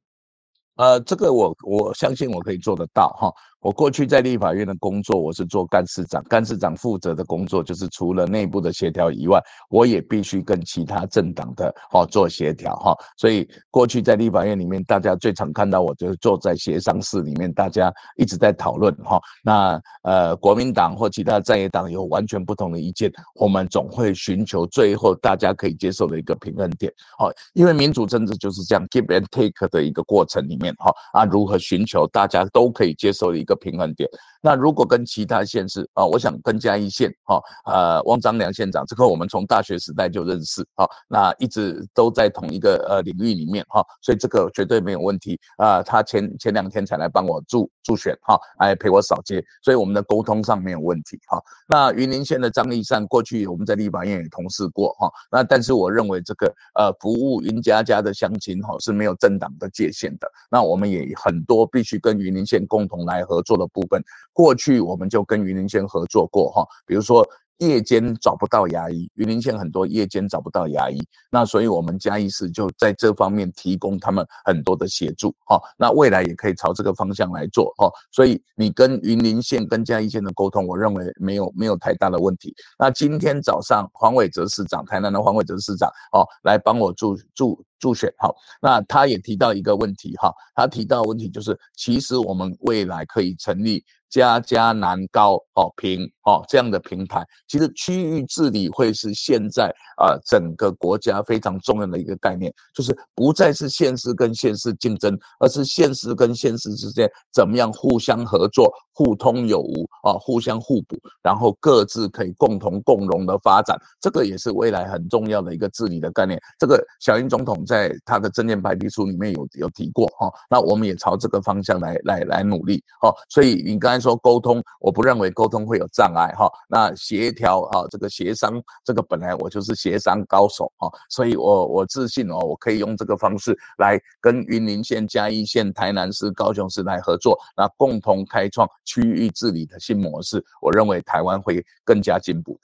[0.77, 3.33] 呃，这个我我相信我可以做得到哈。
[3.67, 12.95] 我过去在立法院的工作，我是做干事长，干事长负责的工作就是除了内部的协调以外，我也必须跟其他政党的哈做协调哈。
[13.17, 19.21] 所以过去在立法院里面，大家最常看到我就是坐在协商室里面，大家一直在讨论哈。
[19.43, 26.93] 那呃，国民党或其他在野党有完全不同的意见，我们总会寻求最后大家可以接受的一个平衡点。
[27.19, 33.56] 好，因为民主政治就是这样 give and take 的一个过程里面哈啊，如何寻求大家都可以接受的一个。
[33.57, 34.09] 平衡点。
[34.43, 45.83] 那如果跟其他县市啊，我想跟嘉义县哈，呃，汪张良县长，这个我们从大学时代就认识啊，那一直都在同一个呃领域里面哈，所以这个绝对没有问题啊。
[45.83, 51.43] 他前前两天才来帮我助助选哈，来陪我扫街，所以我们的沟通上没有问题哈。
[51.69, 64.03] 那云林县的张立善，过去我们在立法院也同事过哈，那但是我认为这个呃服务云家家的乡亲哈是没有政党的界限的，那我们也很多必须跟云林县共同来合作的部分。
[64.37, 67.27] 过去我们就跟云林县合作过哈，比如说
[67.61, 70.99] 夜间找不到牙医，云林县很多夜间找不到牙医，
[71.31, 75.59] 那所以我们嘉义市就在这方面提供他们很多的协助哈。
[75.79, 77.91] 那未来也可以朝这个方向来做哈。
[78.13, 82.55] 所以你跟云林县跟嘉义县的沟通，我认为没有没有太大的问题。
[82.79, 88.29] 那今天早上黄伟哲市长，台南的黄伟哲市长哦，来帮我助助助选哈。
[88.61, 93.85] 那他也提到一个问题哈，他提到问题就是，其实我们未来可以成立。
[94.09, 99.65] 家家南高哦平哦这样的平台，其实区域治理会是现在
[99.99, 116.41] 啊整个国家非常重要的一个概念，就是不再是县市跟县市竞争，而是县市跟县市之间怎么样互相合作、互通有无啊，互相互补，然后各自可以共同共荣的发展，这个也是未来很重要的一个治理的概念。
[116.61, 123.13] 这个小英总统在他的正念白皮书里面有有提过哈，那我们也朝这个方向来来来努力哈。
[123.29, 124.07] 所以你刚才。
[124.07, 126.49] 说沟通，我不认为沟通会有障碍哈。
[126.69, 140.41] 那协调啊，这个协商，这个本来我就是协商高手哈，所以我我自信哦，我可以用这个方式来跟云林县、嘉义县、台南市、高雄市来合作，那共同开创区域治理的新模式。
[140.61, 142.57] 我认为台湾会更加进步。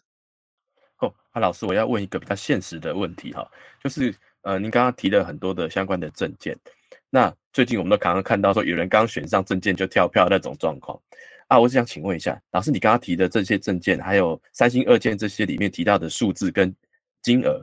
[1.01, 3.45] 哦，那老师，我要问一个比较现实的问题哈，
[3.83, 6.57] 就是呃，您刚刚提了很多的相关的证件，
[7.11, 11.01] 那最近我们都常常看到说有人刚选上证件就跳票那种状况。
[11.49, 16.75] 啊，我想请问一下，老师，你刚刚提的这些证件，还有三星二件这些里面提到的数字跟
[17.21, 17.63] 金额，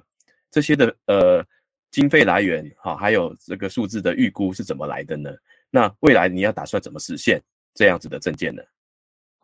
[0.51, 1.43] 这些的呃
[1.89, 5.31] 经费来源，哈，还有这个数字的预估是怎么来的呢？
[5.71, 7.41] 那未来你要打算怎么实现
[7.73, 8.61] 这样子的证件呢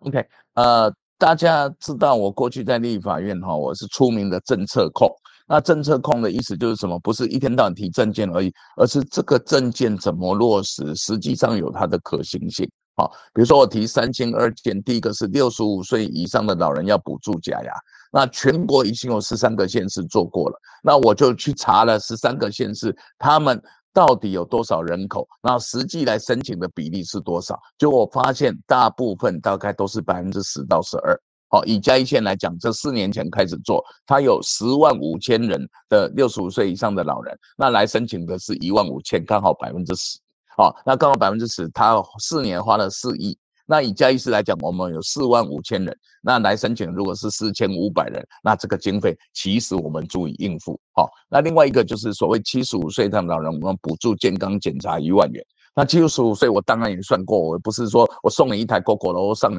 [0.01, 0.23] ？OK，
[0.53, 5.09] 呃，大家知道我过去在立法院哈，我是出名的政策控。
[5.47, 6.99] 那政策控的意思就是什么？
[6.99, 12.69] 不是一天到晚提证件而已，而是这个证件怎么落实，实际上有它的可行性。
[12.97, 17.73] 好，比如说我提三千二件，第一个是六十五岁以上的老人要补助假牙，
[18.11, 23.61] 那全国已经有十三个县市做过了，那我就去查了十三个县市，他们
[23.93, 27.59] 到底有多少人口，然后实际来申请的比例是多少？
[27.77, 31.19] 就我发现大部分大概都是百分之十到十二。
[31.55, 40.19] 好，以嘉义县来讲，这四年前开始做，它有十万五千人的六十五岁以上的老人，那来申请的是一万五千，刚好百分之十。
[40.57, 43.37] 好，那刚好百分之十，他四年花了四亿。
[43.65, 50.77] 那以嘉义市来讲，我们有四万五千人，那来申请如果是四千五百人，那这个经费其实我们足以应付。
[50.91, 55.41] 好，那另外一个就是所谓七十五岁的老人，我们补助健康检查一万元。
[55.73, 59.53] 那七十五岁我当然也算过，我不是说我送你一台 GO GO 楼上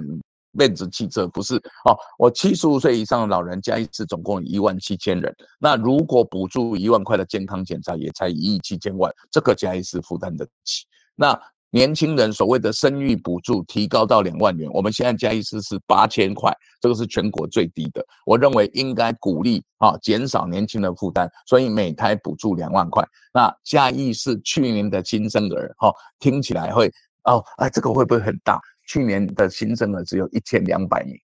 [0.56, 1.56] 面子汽车，不是。
[1.84, 5.34] 哦，我七十五岁以上的老人加一次，总共一万七千人。
[5.58, 10.84] 那如果补助一万块的健康检查，也才一亿七千万，这个加一次负担得起。
[11.14, 11.38] 那
[11.70, 16.50] 年轻人所谓的生育补助提高到两万元，我们现在加一次是八千块，
[16.80, 18.02] 这个是全国最低的。
[18.24, 23.06] 我认为应该鼓励啊，减少年轻的负担，所以每胎补助两万块。
[23.34, 26.90] 那加一是去年的新生儿，哈，听起来会
[27.24, 28.58] 哦，哎，这个会不会很大？
[28.86, 31.14] 去年的新生儿只有一千两百名，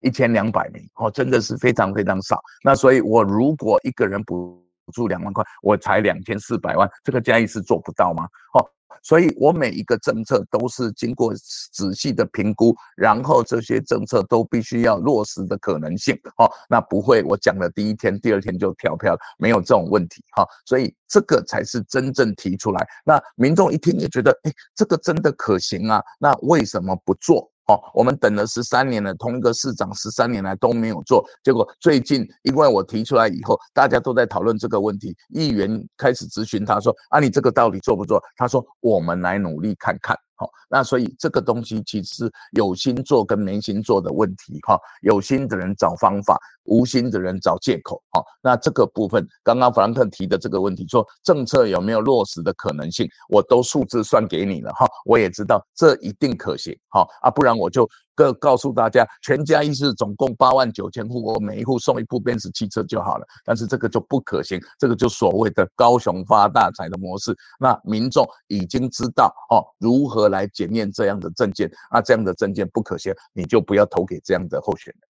[0.00, 2.40] 一千两百名，哦，真的是非常非常少。
[2.64, 8.24] 那所以我如果一个人不补助两万块，我才两千四百万，这个交易是做不到吗？
[8.54, 8.64] 哦。
[9.02, 27.50] 所以，我每一个政策都是经过仔细的评估，然后这些政策都必须要落实的可能性，哦，那不会我讲的第一天、第二天就跳票，没有这种问题，哈，所以这个才是真正提出来，那民众一听就觉得，哎，这个真的可行啊，那为什么不做？
[27.66, 44.78] 哦，我们等了十三年了，同一个市长十三年来都没有做，结果最近因为我提出来以后，大家都在讨论这个问题，议员开始咨询他说：“啊，你这个到底做不做？”他说：“我们来努力看看。”好，那所以这个东西其实有心做跟没心做的问题哈。
[45.02, 48.02] 有心的人找方法，无心的人找借口。
[48.10, 54.86] 好，那这个部分，刚刚弗兰克提的这个问题，说政策有没有落实的可能性，我都数字算给你了哈。
[55.04, 63.26] 我也知道这一定可行哈啊，不然我就告告诉大家，全家一次总共八万九千户，我每一户送一部奔驰汽车就好了。
[63.44, 67.36] 但是这个就不可行，这个就所谓的高雄发大财的模式。
[67.58, 75.13] 那民众已经知道哦，如何来检验这样的证件，那这样的证件不可行，你就不要投给这样的候选人。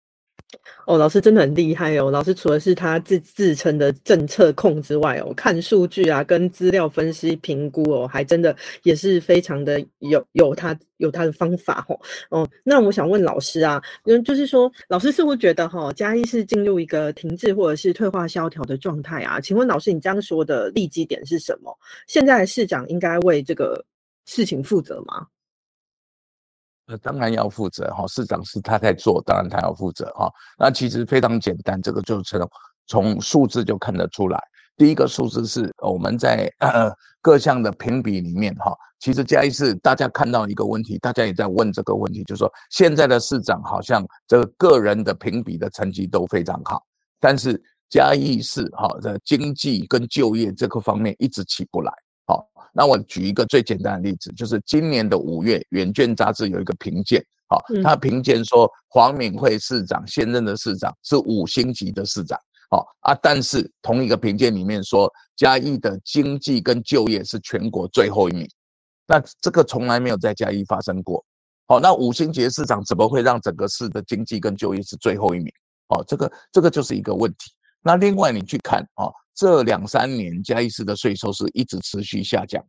[0.86, 2.10] 哦，老师真的很厉害哦！
[2.10, 12.00] 老师除了是他自自称的政策控之外哦，看数据啊，跟资料分析评估哦，还真的也是非常的有有他有他的方法哦。
[12.30, 19.38] 哦，那我想问老师啊，嗯，就是说，老师似乎觉得哈，嘉义是进入一个停滞或者是退化萧条的状态啊？
[19.38, 21.76] 请问老师，你这样说的利基点是什么？
[22.06, 23.84] 现在市长应该为这个
[24.24, 25.26] 事情负责吗？
[26.88, 30.32] 呃，当然要负责哈，市长是他在做，当然他要负责哈。
[30.58, 32.40] 那其实非常简单，这个就是
[32.86, 34.42] 从数字就看得出来。
[34.74, 46.82] 第一个数字是我们在呃各项的评比里面哈，其实嘉义市大家看到一个问题，大家也在问这个问题，就是说现在的市长好像这个个人的评比的成绩都非常好，
[47.20, 47.60] 但是
[47.90, 51.92] 嘉义市哈的经济跟就业这个方面一直起不来。
[52.72, 62.38] 那我举一个最简单的例子，就是今年的五月，《远见》杂志有一个评鉴，好，他评鉴说黄敏惠市长现任的市长是五星级的市长，
[62.70, 68.48] 好啊，但是同一个评鉴里面说嘉义的经济跟就业是全国最后一名，
[69.08, 71.24] 那这个从来没有在嘉义发生过，
[71.66, 75.52] 好，那五星级的市长怎么会让整个市的经济跟就业是最后一名？
[75.88, 77.50] 哦，这个这个就是一个问题。
[77.82, 79.10] 那另外你去看啊。
[79.38, 82.60] 这两三年嘉义市的税收是一直持续下降。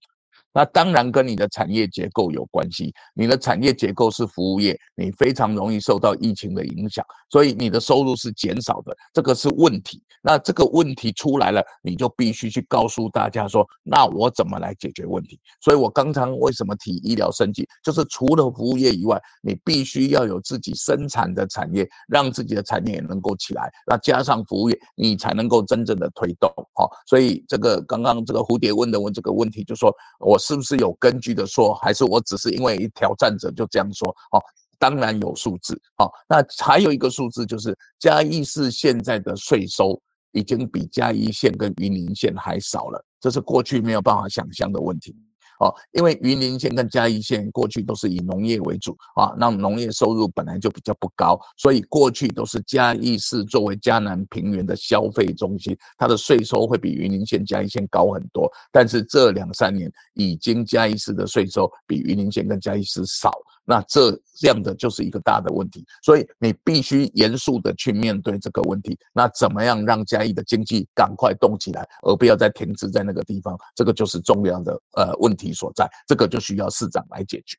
[0.51, 2.93] 那当然跟你的产业结构有关系。
[3.13, 10.01] 你的产业结构是服务业，你非常容易受到疫情的影响，所以你的收入是减少的，这个是问题。
[10.21, 15.39] 那这个问题出来了，你就必须去告诉大家说，那我怎么来解决问题？
[15.61, 23.71] 所以我刚刚为什么提医疗升级，就是除了服务业以外，你必须要有自己生产的产业，让自己的产业也能够起来。
[23.87, 26.51] 那加上服务业，你才能够真正的推动。
[26.73, 30.38] 好，所以这个刚刚这个蝴蝶问的问这个问题，就说我。
[30.39, 34.09] 是不是有根据的说，还是我只是因为挑战者就这样说？
[34.31, 34.41] 哦，
[34.79, 35.79] 当然有数字。
[35.97, 45.15] 哦，那还有一个数字就是嘉义市现在的税收已经比嘉义县跟云林县还少了，这是过去没有办法想象的问题。
[45.59, 58.51] 哦，因为云林县跟嘉义县过去都是以农业为主啊，那农业收入本来就比较不高，所以过去都是嘉义市作为嘉南平原的消费中心，它的税收会比云林县、嘉义县高很多。
[58.71, 63.31] 但是这两三年，已经嘉义市的税收比云林县跟嘉义市少。
[63.69, 68.97] 那这样的就是一个大的问题，所以你必须严肃的去面对这个问题。
[69.13, 73.55] 那怎么样让嘉义的经济赶快动起来，而不要再停滞在那个地方？
[73.75, 75.87] 这个就是重要的呃问题所在。
[76.07, 77.55] 这个就需要市长来解决。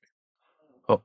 [0.89, 1.01] 哦，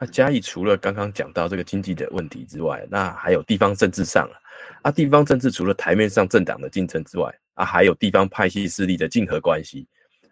[0.00, 4.36] 那嘉义除了刚刚讲到这个经济的问题之外，那还有地方政治上啊。
[4.84, 9.86] 啊，地方政治除了台面上政党的竞争之外，啊，还有地方派系势力的竞合关系。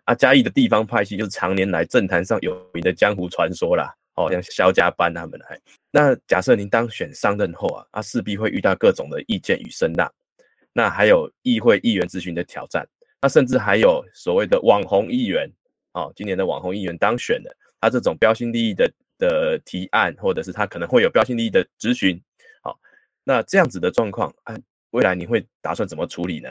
[0.05, 3.95] 啊，嘉义的地方派系就是常年来政坛上有名的江湖传说啦。
[4.17, 5.61] 哦，像肖家班他们来，
[5.91, 10.13] 那假设您当选上任后啊，他势必会遇到各种的意见与声浪，
[10.73, 12.87] 那还有议会议员咨询的挑战，
[13.21, 15.51] 那甚至还有所谓的网红议员，
[15.95, 22.21] 哦，今年的网红议员当选了，他这种标新立异的的提案，或者是他可能会有标新立异的咨询，
[22.63, 22.79] 好，
[23.25, 24.57] 那这样子的状况，啊，
[24.91, 26.51] 未来你会打算怎么处理呢？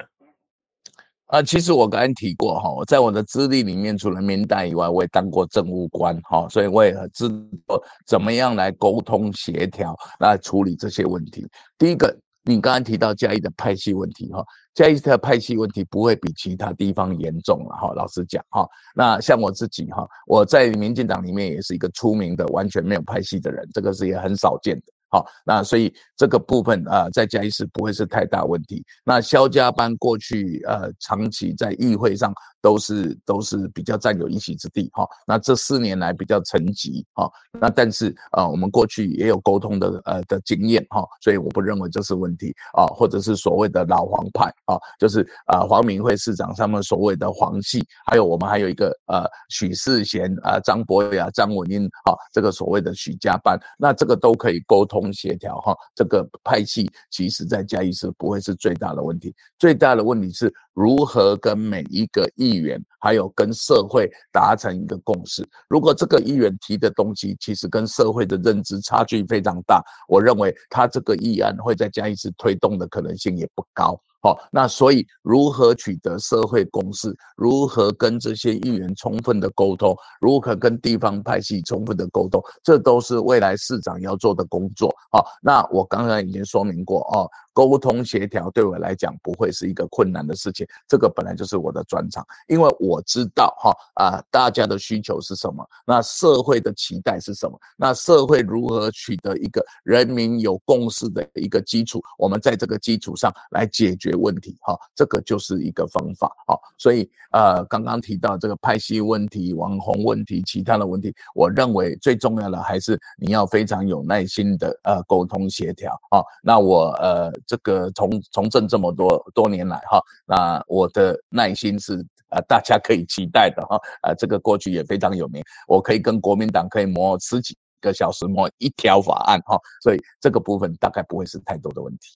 [1.33, 7.27] 啊，其实我刚才提过哈，我在我的资历里面，除了民代以外，我也当过政务官哈，所以我也知
[7.65, 11.43] 道怎么样来沟通协调来处理这些问题。
[11.75, 17.91] 第一个，你刚刚提到嘉义的派系问题哈，嘉义的派系问题不会比其他地方严重了哈。
[17.95, 24.92] 老实讲哈，那像我自己哈，我在民进党里面也是一个出名的完全没有派系的人，这个是也很少见的。
[25.13, 28.83] 好，那所以这个部分啊，在嘉义市不会是太大问题。
[29.05, 32.33] 那肖家班过去呃，长期在议会上。
[32.63, 65.43] 都是都是比较占有一席之地哈，那这四年来比较沉寂哈，那但是啊，我们过去也有沟通的呃的经验哈，所以我不认为这是问题啊，或者是所谓的老黄派啊，就是啊黄明慧市长他们所谓的黄系，还有我们还有一个呃许世贤啊张博雅张文英啊，这个所谓的许家班，那这个都可以沟通协调哈，这个派系其实在嘉义市不会是最大的问题，最大的问题是如何跟每一个议议员，还有跟社会达成一个共识。
[65.67, 73.99] 如果这个议员提的东西其实跟社会的认知差距非常大，我认为他这个议案会再加一次推动的可能性也不高。
[74.23, 84.95] 好，那所以如何取得社会共识，如何跟这些议员充分的沟通，如何跟地方派系充分的沟通，这都是未来市长要做的工作。
[85.11, 87.29] 好，那我刚刚已经说明过哦。
[87.55, 106.57] 沟通协调对我来讲不会是一个困难的事情，这个本来就是我的专长，因为我知道哈啊大家的需求是什么，那社会的期待是什么，那社会如何取得一个人民有共识的一个基础，我们在这个基础上来解决问题哈，这个就是一个方法哈。
[106.77, 116.23] 所以呃刚刚提到这个派系问题、网红问题、其他的问题，我认为最重要的还是你要非常有耐心的呃沟通协调啊。
[116.41, 117.31] 那我呃。
[117.45, 121.93] 这个从从政这么多多年来哈，那我的耐心是
[122.29, 132.15] 呃大家可以期待的哈，呃这个过去也非常有名，我可以跟国民党可以磨十几个小时磨一条法案哈，所以这个部分大概不会是太多的问题。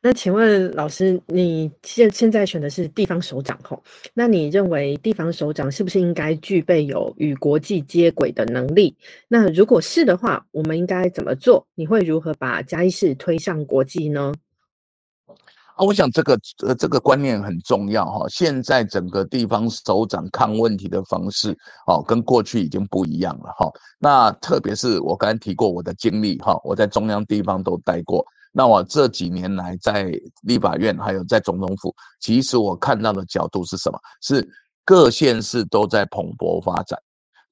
[0.00, 3.82] 那请问老师，你现现在选的是地方首长吼？
[4.12, 8.96] 那你认为地方首长是不是应该具备有与国际接轨的能力？
[9.28, 11.66] 那如果是的话，我们应该怎么做？
[11.74, 14.32] 你会如何把嘉义市推向国际呢？
[15.76, 18.26] 啊，我想这个呃这个观念很重要哈。
[18.28, 21.56] 现在整个地方首长看问题的方式
[21.86, 23.70] 哦，跟过去已经不一样了哈。
[23.98, 28.22] 那特别是我刚才提过我的经历哈，我在中央地方都待过。
[28.54, 33.98] 那我这几年来在立法院，还有在总统府，其实我看到的角度是什么？
[34.20, 34.46] 是
[34.84, 37.00] 各县市都在蓬勃发展，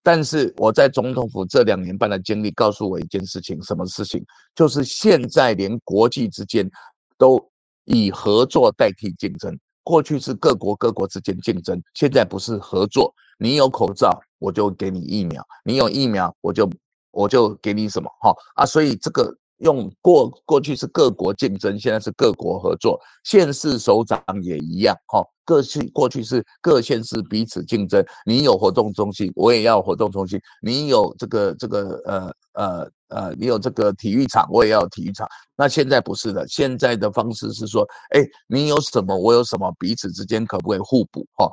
[0.02, 4.22] 但是我在总统府这两年半的经历告诉我一件事情，什么事情？
[4.54, 6.70] 就是现在连国际之间
[7.16, 7.42] 都
[7.86, 9.58] 以合作代替竞争。
[9.82, 13.10] 过去是各国各国之间竞争，现在不是合作。
[13.38, 16.70] 你有口罩，我就给你疫苗；你有疫苗，我就
[17.10, 18.10] 我就给你什么？
[18.20, 19.34] 哈啊，所以这个。
[19.60, 23.00] 用过过去是各国竞争，现在是各国合作。
[23.24, 28.04] 县市首长也一样，哈，各去过去是各县市彼此竞争。
[28.26, 35.28] 你有活动中心，我也要活动中心；你有这个这个呃呃呃，你有这个体育场，我也要体育场。
[35.56, 41.26] 那现在不是的，现在的方式是说，哎，你有什么，我有什么，彼此之间可不可以互补？
[41.36, 41.52] 哈，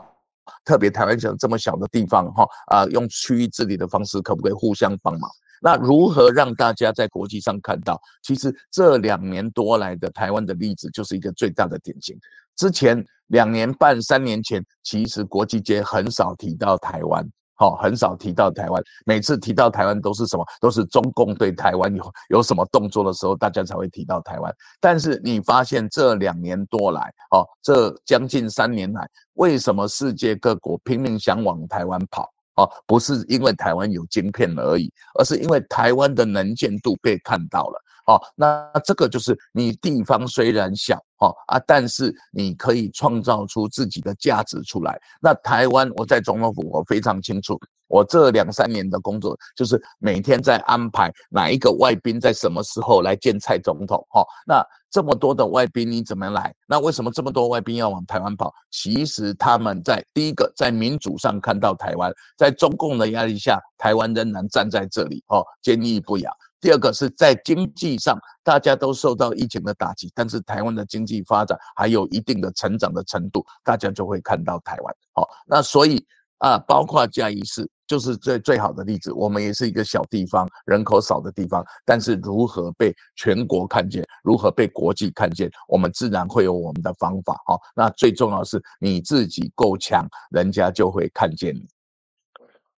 [0.65, 5.29] 特别台湾省这么小的地方，哈啊，用区域治理的方式，可不可以互相帮忙？
[5.61, 7.99] 那如何让大家在国际上看到？
[8.21, 12.15] 其实这两年多来的台湾的例子就是一个最大的典型。
[12.55, 17.27] 之前两年半、三年前，其实国际间很少提到台湾，
[17.57, 18.81] 好，很少提到台湾。
[19.05, 20.45] 每次提到台湾都是什么？
[20.61, 24.53] 都是中共对台湾有有什么动作的时候，大家才会提到台湾。
[24.79, 27.01] 但是你发现这两年多来，
[27.31, 32.31] 哦，这将近三年来，为什么世界各国拼命想往台湾跑？
[32.57, 37.81] 哦，不是因为台湾有晶片而已，而是因为台湾的能见度被看到了。
[38.07, 44.97] 哦，那这个就是你地方虽然小，哦啊，但是你可以创造出自己的价值出来。
[45.21, 47.59] 那台湾，我在总统府，我非常清楚。
[47.89, 54.05] 我这两三年的工作，就是每天在安排哪一个外宾在什么时候来见蔡总统。
[54.09, 56.53] 哈，那这么多的外宾你怎么来？
[56.67, 58.53] 那为什么这么多外宾要往台湾跑？
[58.71, 66.29] 其实他们在第一个在民主上看到台湾，在中共的压力下，台湾仍然站在这里，哦，坚毅不摇。
[66.59, 74.95] 第二个是在经济上，大家都受到疫情的打击，但是台湾的经济发展还有一定的成长的程度，大家就会看到台湾。
[75.13, 76.03] 好，那所以
[76.39, 79.13] 啊，包括嘉义市就是最最好的例子。
[79.13, 87.39] 我们也是一个小地方，人口少的地方，但是如何被全国看见，如何被国际看见，我们自然会有我们的方法。
[87.45, 91.67] 好，那最重要是你自己够强，人家就会看见你。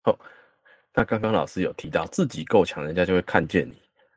[0.02, 0.18] 好。
[0.92, 3.74] 那刚刚老师有提到自己够强，人家就会看见你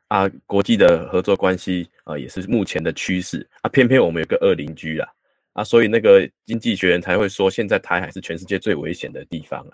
[0.08, 0.28] 啊。
[0.44, 3.68] 国际的合作关系啊，也是目前的趋势啊。
[3.70, 5.08] 偏偏我们有个二邻居啊
[5.52, 9.64] 啊，所以那个经济学人才会说，现在台海是全世界最危险的地方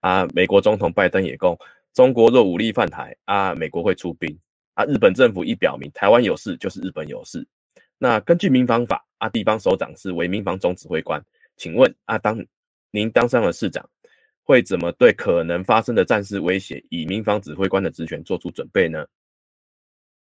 [0.00, 0.28] 啊啊。
[0.32, 1.58] 美国总统拜登也供，
[1.92, 4.38] 中国若武力犯台啊，美国会出兵
[4.74, 4.84] 啊。
[4.84, 7.44] 日本政府一表明，台湾有事就是日本有事。
[7.98, 11.20] 那根据民防法啊，地方首长是为民防总指挥官。
[11.56, 12.38] 请问啊，当
[12.92, 13.84] 您当上了市长？
[14.48, 19.04] 会怎么对可能发生的战事威胁，以民防指挥官的职权做出准备呢？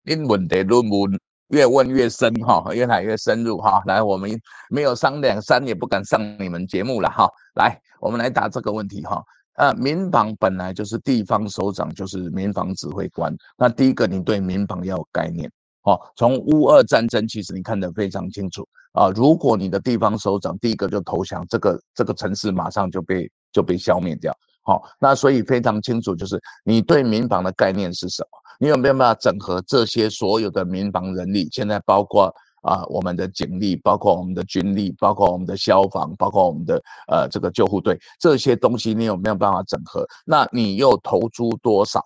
[0.03, 3.81] 因问题论文越问越深哈，越来越深入哈。
[3.87, 4.29] 来，我们
[4.69, 7.31] 没有商量，三也不敢上你们节目了哈。
[7.55, 9.25] 来，我们来答这个问题哈。
[9.55, 13.33] 呃，民防本来就是地方首长，就是民防指挥官。
[13.57, 15.49] 那第一个，你对民防要有概念。
[15.83, 19.09] 哦，从乌俄战争，其实你看得非常清楚啊。
[19.11, 24.31] 如果你的地方首长第一个就投降，这个这个城市马上就被就被消灭掉。
[24.63, 28.29] 好，那所以非常清楚，就是你对民防的概念是什么？
[28.61, 31.49] 你有没有办法整合这些所有的民防人力？
[31.51, 36.75] 现在包括啊我们的警力，包括我们的军力，包括我们的消防，包括我们的
[37.09, 40.07] 呃这个救护队，这些东西你有没有办法整合？
[40.27, 42.05] 那你又投资多少？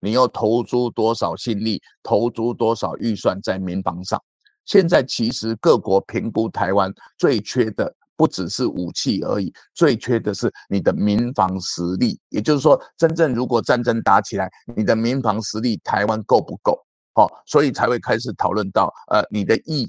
[0.00, 1.80] 你又投资多少心力？
[2.02, 4.22] 投资多少预算在民防上？
[4.64, 7.94] 现在其实各国评估台湾最缺的。
[8.18, 12.18] 不只是武器而已，最缺的是你的民防实力。
[12.30, 16.82] 也就是说，真正如果战争打起来，你的民防实力台湾够不够？
[17.12, 19.86] 好，所以才会开始讨论到，呃，你的意。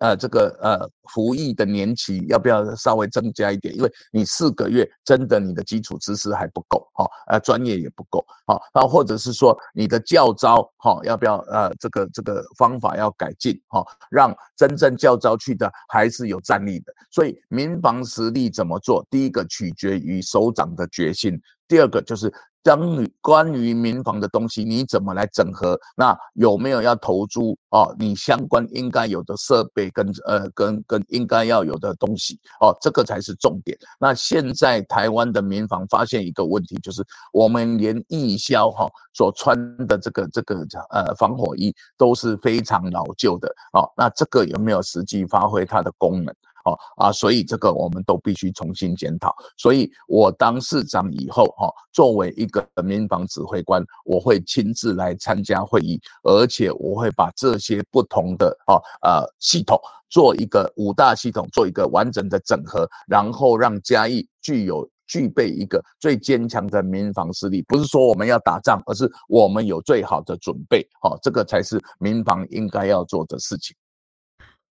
[0.00, 3.74] 呃，这个呃，服役的年期要不要稍微增加一点？
[3.76, 16.92] 因为你四个月真的你的基础知识还不够，哈，呃，专业也不够，好，然后或者是说你的教招，哈，要不要呃，这个这个方法要改进，哈，让真正教招去的还是有战力的。
[17.10, 19.06] 所以民防实力怎么做？
[19.10, 22.32] 第一个取决于首长的决心，第二个就是。
[22.62, 25.78] 关于关于民房的东西，你怎么来整合？
[25.96, 27.94] 那有没有要投注哦？
[27.98, 33.76] 你相关应该有的设备跟呃跟跟应该要有的东西哦，这个才是重点。
[33.98, 37.02] 那现在台湾的民房发现一个问题，就是
[37.32, 39.56] 我们连义消哈所穿
[39.86, 43.90] 的这个这个呃防火衣都是非常老旧的哦。
[43.96, 46.34] 那这个有没有实际发挥它的功能？
[46.64, 49.34] 哦啊，所以这个我们都必须重新检讨。
[49.56, 67.62] 所以我当市长以后，哈，作为一个民防指挥官，我会亲自来参加会议，而且我会把这些不同的哦呃系统做一个五大系统做一个完整的整合，然后让嘉义具有具备一个最坚强的民防实力。
[67.62, 70.86] 不是说我们要打仗，而是我们有最好的准备。
[71.02, 73.76] 哦，这个才是民防应该要做的事情。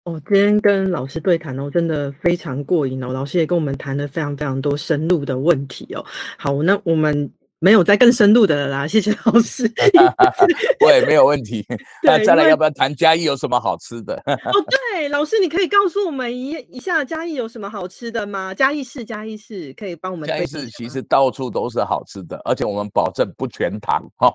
[0.04, 3.14] 哦，今天跟老师对谈哦，真的非常过瘾哦。
[3.14, 6.06] 老师也跟我们谈了非常非常多深入的问题哦。
[6.38, 7.32] 好，那我们。
[7.60, 9.68] 没有再更深入的了啦， 谢谢老师。
[10.80, 11.66] 对，没有问题。
[12.02, 14.16] 那再来，要不要谈嘉义有什么好吃的？
[14.26, 18.54] 哦，对，老师，你可以告诉我们一一下嘉义有什么好吃的吗？
[18.54, 20.28] 嘉义市，嘉义市可以帮我们。
[20.28, 24.34] 嘉义市其实到处都是好吃的，而且我们保证不全糖哈，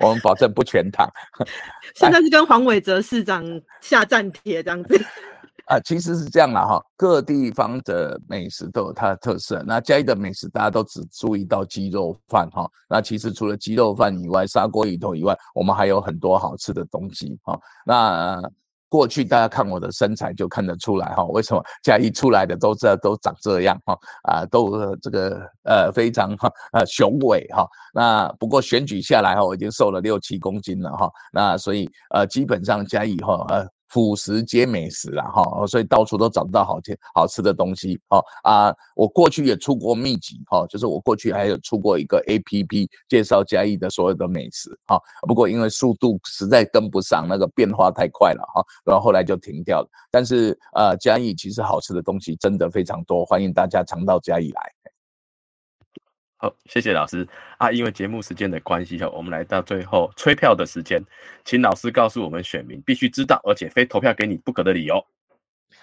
[0.00, 1.08] 我们保证不全糖。
[1.94, 3.44] 现在是跟黄伟哲市长
[3.80, 5.00] 下战帖这样子。
[5.66, 9.64] 啊，其实是这样啦哈，各地方的美食都有它的特色。
[9.66, 17.58] 那嘉义的美食大家都只注意到鸡肉饭哈，那其实除了鸡肉饭以外，砂锅鱼头以外，我们还有很多好吃的东西哈。
[17.84, 18.40] 那
[18.88, 23.98] 过去大家看我的身材就看得出来哈，为什么嘉义出来的都这都长这样哈？
[24.22, 27.66] 啊，都这个呃非常哈呃雄伟哈。
[27.92, 31.10] 那不过选举下来哈，我已经瘦了六七公斤了哈。
[31.32, 33.66] 那所以呃基本上嘉义哈呃。
[33.88, 49.88] 辅食皆美食啦，哈，所以到处都找不到好吃好吃的东西，哈啊，我过去也出过秘籍，哈，就是我过去还有出过一个 A P P 介绍嘉义的所有的美食，哈，不过因为速度实在跟不上，那个变化太快了，哈，然后后来就停掉了。
[50.10, 54.72] 但是呃，嘉义其实好吃的东西真的非常多，欢迎大家常到嘉义来。
[56.46, 57.26] 好，谢谢老师
[57.58, 57.72] 啊！
[57.72, 61.02] 因为节目时间的关系哈，我们来到最后催票的时间，
[61.44, 65.04] 请老师告诉我们选民必须知道而且非投票给你不可的理由。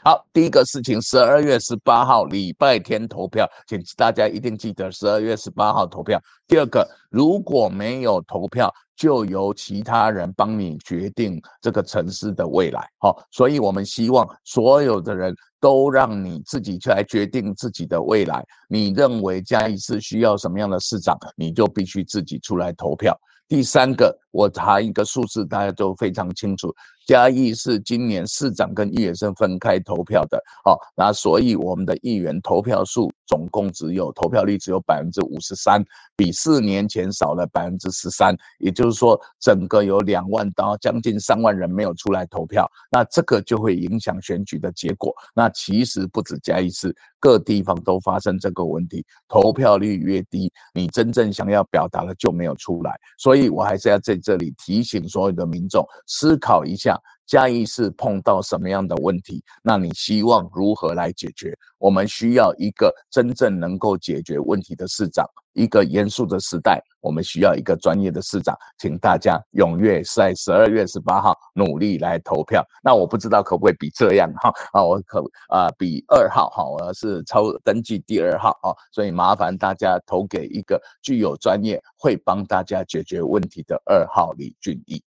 [0.05, 6.21] 好，第一个事情，十二月十八号礼拜天投票，请大家一定记得十二月十八号投票。
[6.45, 12.85] 第二个，如果没有投票，就由其他人帮你决定这个城市的未来。
[12.97, 15.33] 好，所以我们希望所有的人。
[15.63, 18.45] 都让你自己去来决定自己的未来。
[18.67, 23.17] 你认为嘉义市需要什么样的市长，你就必须自己出来投票。
[23.47, 26.67] 第三个，我查一个数字，大家都非常清楚。
[27.05, 35.83] 嘉义是今年市长跟议员是分开投票的，哦，那所以我们的议员投票数总共只有投票率只有百分之五十三，
[36.15, 45.13] 比四年前少了百分之十三，也就是说，整个有两万到将近三万人没有出来投票，那这个就会影响选举的结果。
[45.33, 52.99] 那其实不止嘉义市，各地方都发生这个问题，投票率越低，你真正想要表达的就没有出来。
[53.17, 56.99] 所以我还是要在这里提醒所有的民众思考一下。
[57.25, 59.43] 嘉义市碰到什么样的问题？
[59.61, 61.57] 那你希望如何来解决？
[61.77, 65.25] 我们需要一个真正能够解决问题的市长。
[65.53, 68.57] 一个严肃的时代，我们需要一个专业的市长。
[68.79, 72.65] 请大家踊跃在十二月十八号努力来投票。
[72.83, 74.83] 那我不知道可不可以比这样哈啊？
[74.83, 85.03] 我可啊比二号哈，我是超登记第二号啊，所以麻烦大家投给一个具有专业、会帮大家解决问题的二号李俊义。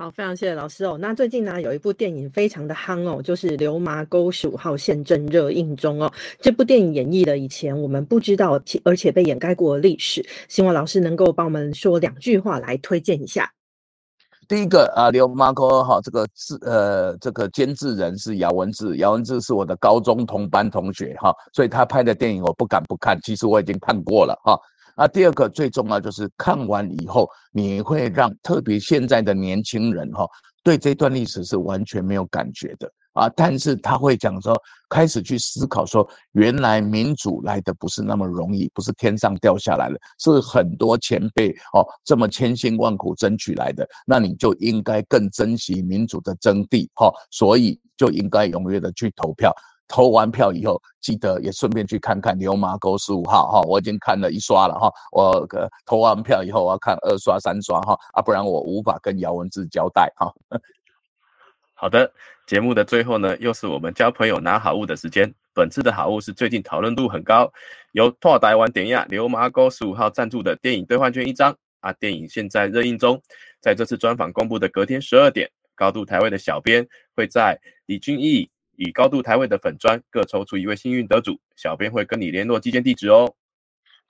[0.00, 0.96] 好，非常谢谢老师哦。
[0.98, 6.10] 那最近呢，有一部电影非常的夯哦，就是《流麻沟十五号线》正热映中哦。
[6.40, 13.52] 这部电影演绎了以前我们不知道而且被掩盖过的历史，希望老师能够帮我们说两句话来推荐一下。
[14.48, 24.58] 第一个啊，流麻沟哈，这个制呃这个监制人是姚文志，姚文志是我的高中同班同学哈，所以他拍的电影我不敢不看，其实我已经看过了哈。
[24.96, 30.26] 那第二个最重要就是看完以后，你会让特别现在的年轻人哈，
[30.62, 33.28] 对这段历史是完全没有感觉的啊。
[33.30, 34.54] 但是他会讲说，
[34.88, 43.88] 开始去思考说，原来民主来的不是那么容易，不是天上掉下来的，是很多前辈哦这么千辛万苦争取来的。
[44.06, 49.54] 那你就应该更珍惜民主的真谛哈，所以就应该踊跃的去投票。
[49.90, 54.88] 投完票以后，记得也顺便去看看《牛马沟十五号》哈，我已经看了一刷了哈。
[55.10, 55.44] 我
[55.84, 60.32] 投完票以后，我要看二刷、三刷哈，啊，不然我无法跟姚文志交代哈。
[61.74, 62.08] 好的，
[62.46, 65.34] 节目的最后呢，又是我们交朋友拿好物的时间。
[65.52, 67.52] 本次的好物是最近讨论度很高，
[67.90, 71.92] 由拓台湾点亚牛马沟十五号赞助的电影兑换券一张啊。
[71.94, 73.20] 电影现在热映中，
[73.60, 76.86] 在这次专访公布的隔天十二点，高度台位的小编
[77.16, 78.48] 会在李俊毅。
[78.82, 83.34] 以高度台位的粉砖各抽出一位幸运得主，小编会跟你联络寄件地址哦。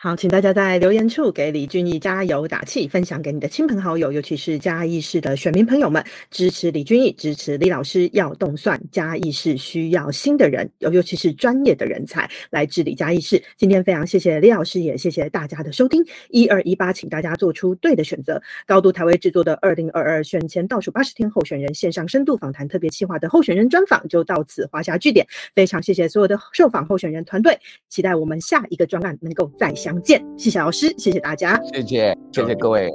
[0.03, 8.09] 好，请大家在留言处给李俊毅加油打气，分享给你的亲朋好友，尤其是嘉义市的选民朋友们，支持李俊毅，支持李老师。
[8.15, 13.43] 要动算，嘉义市需要新的人，尤尤其是专业的人才来治理嘉义市。
[13.59, 16.03] 今天非常谢谢李老师，也谢谢大家的收听。
[16.31, 18.41] 一二一八，请大家做出对的选择。
[18.67, 25.27] 高度台位制作的二零二二选前倒数八十天候选人线上深度访谈特别企划的候选人专访就到此画下句点。
[25.55, 27.55] 非常谢谢所有的受访候选人团队，
[27.91, 29.90] 期待我们下一个专案能够再相。
[29.91, 32.89] 相见，谢谢老师，谢谢大家，谢谢，谢谢各位。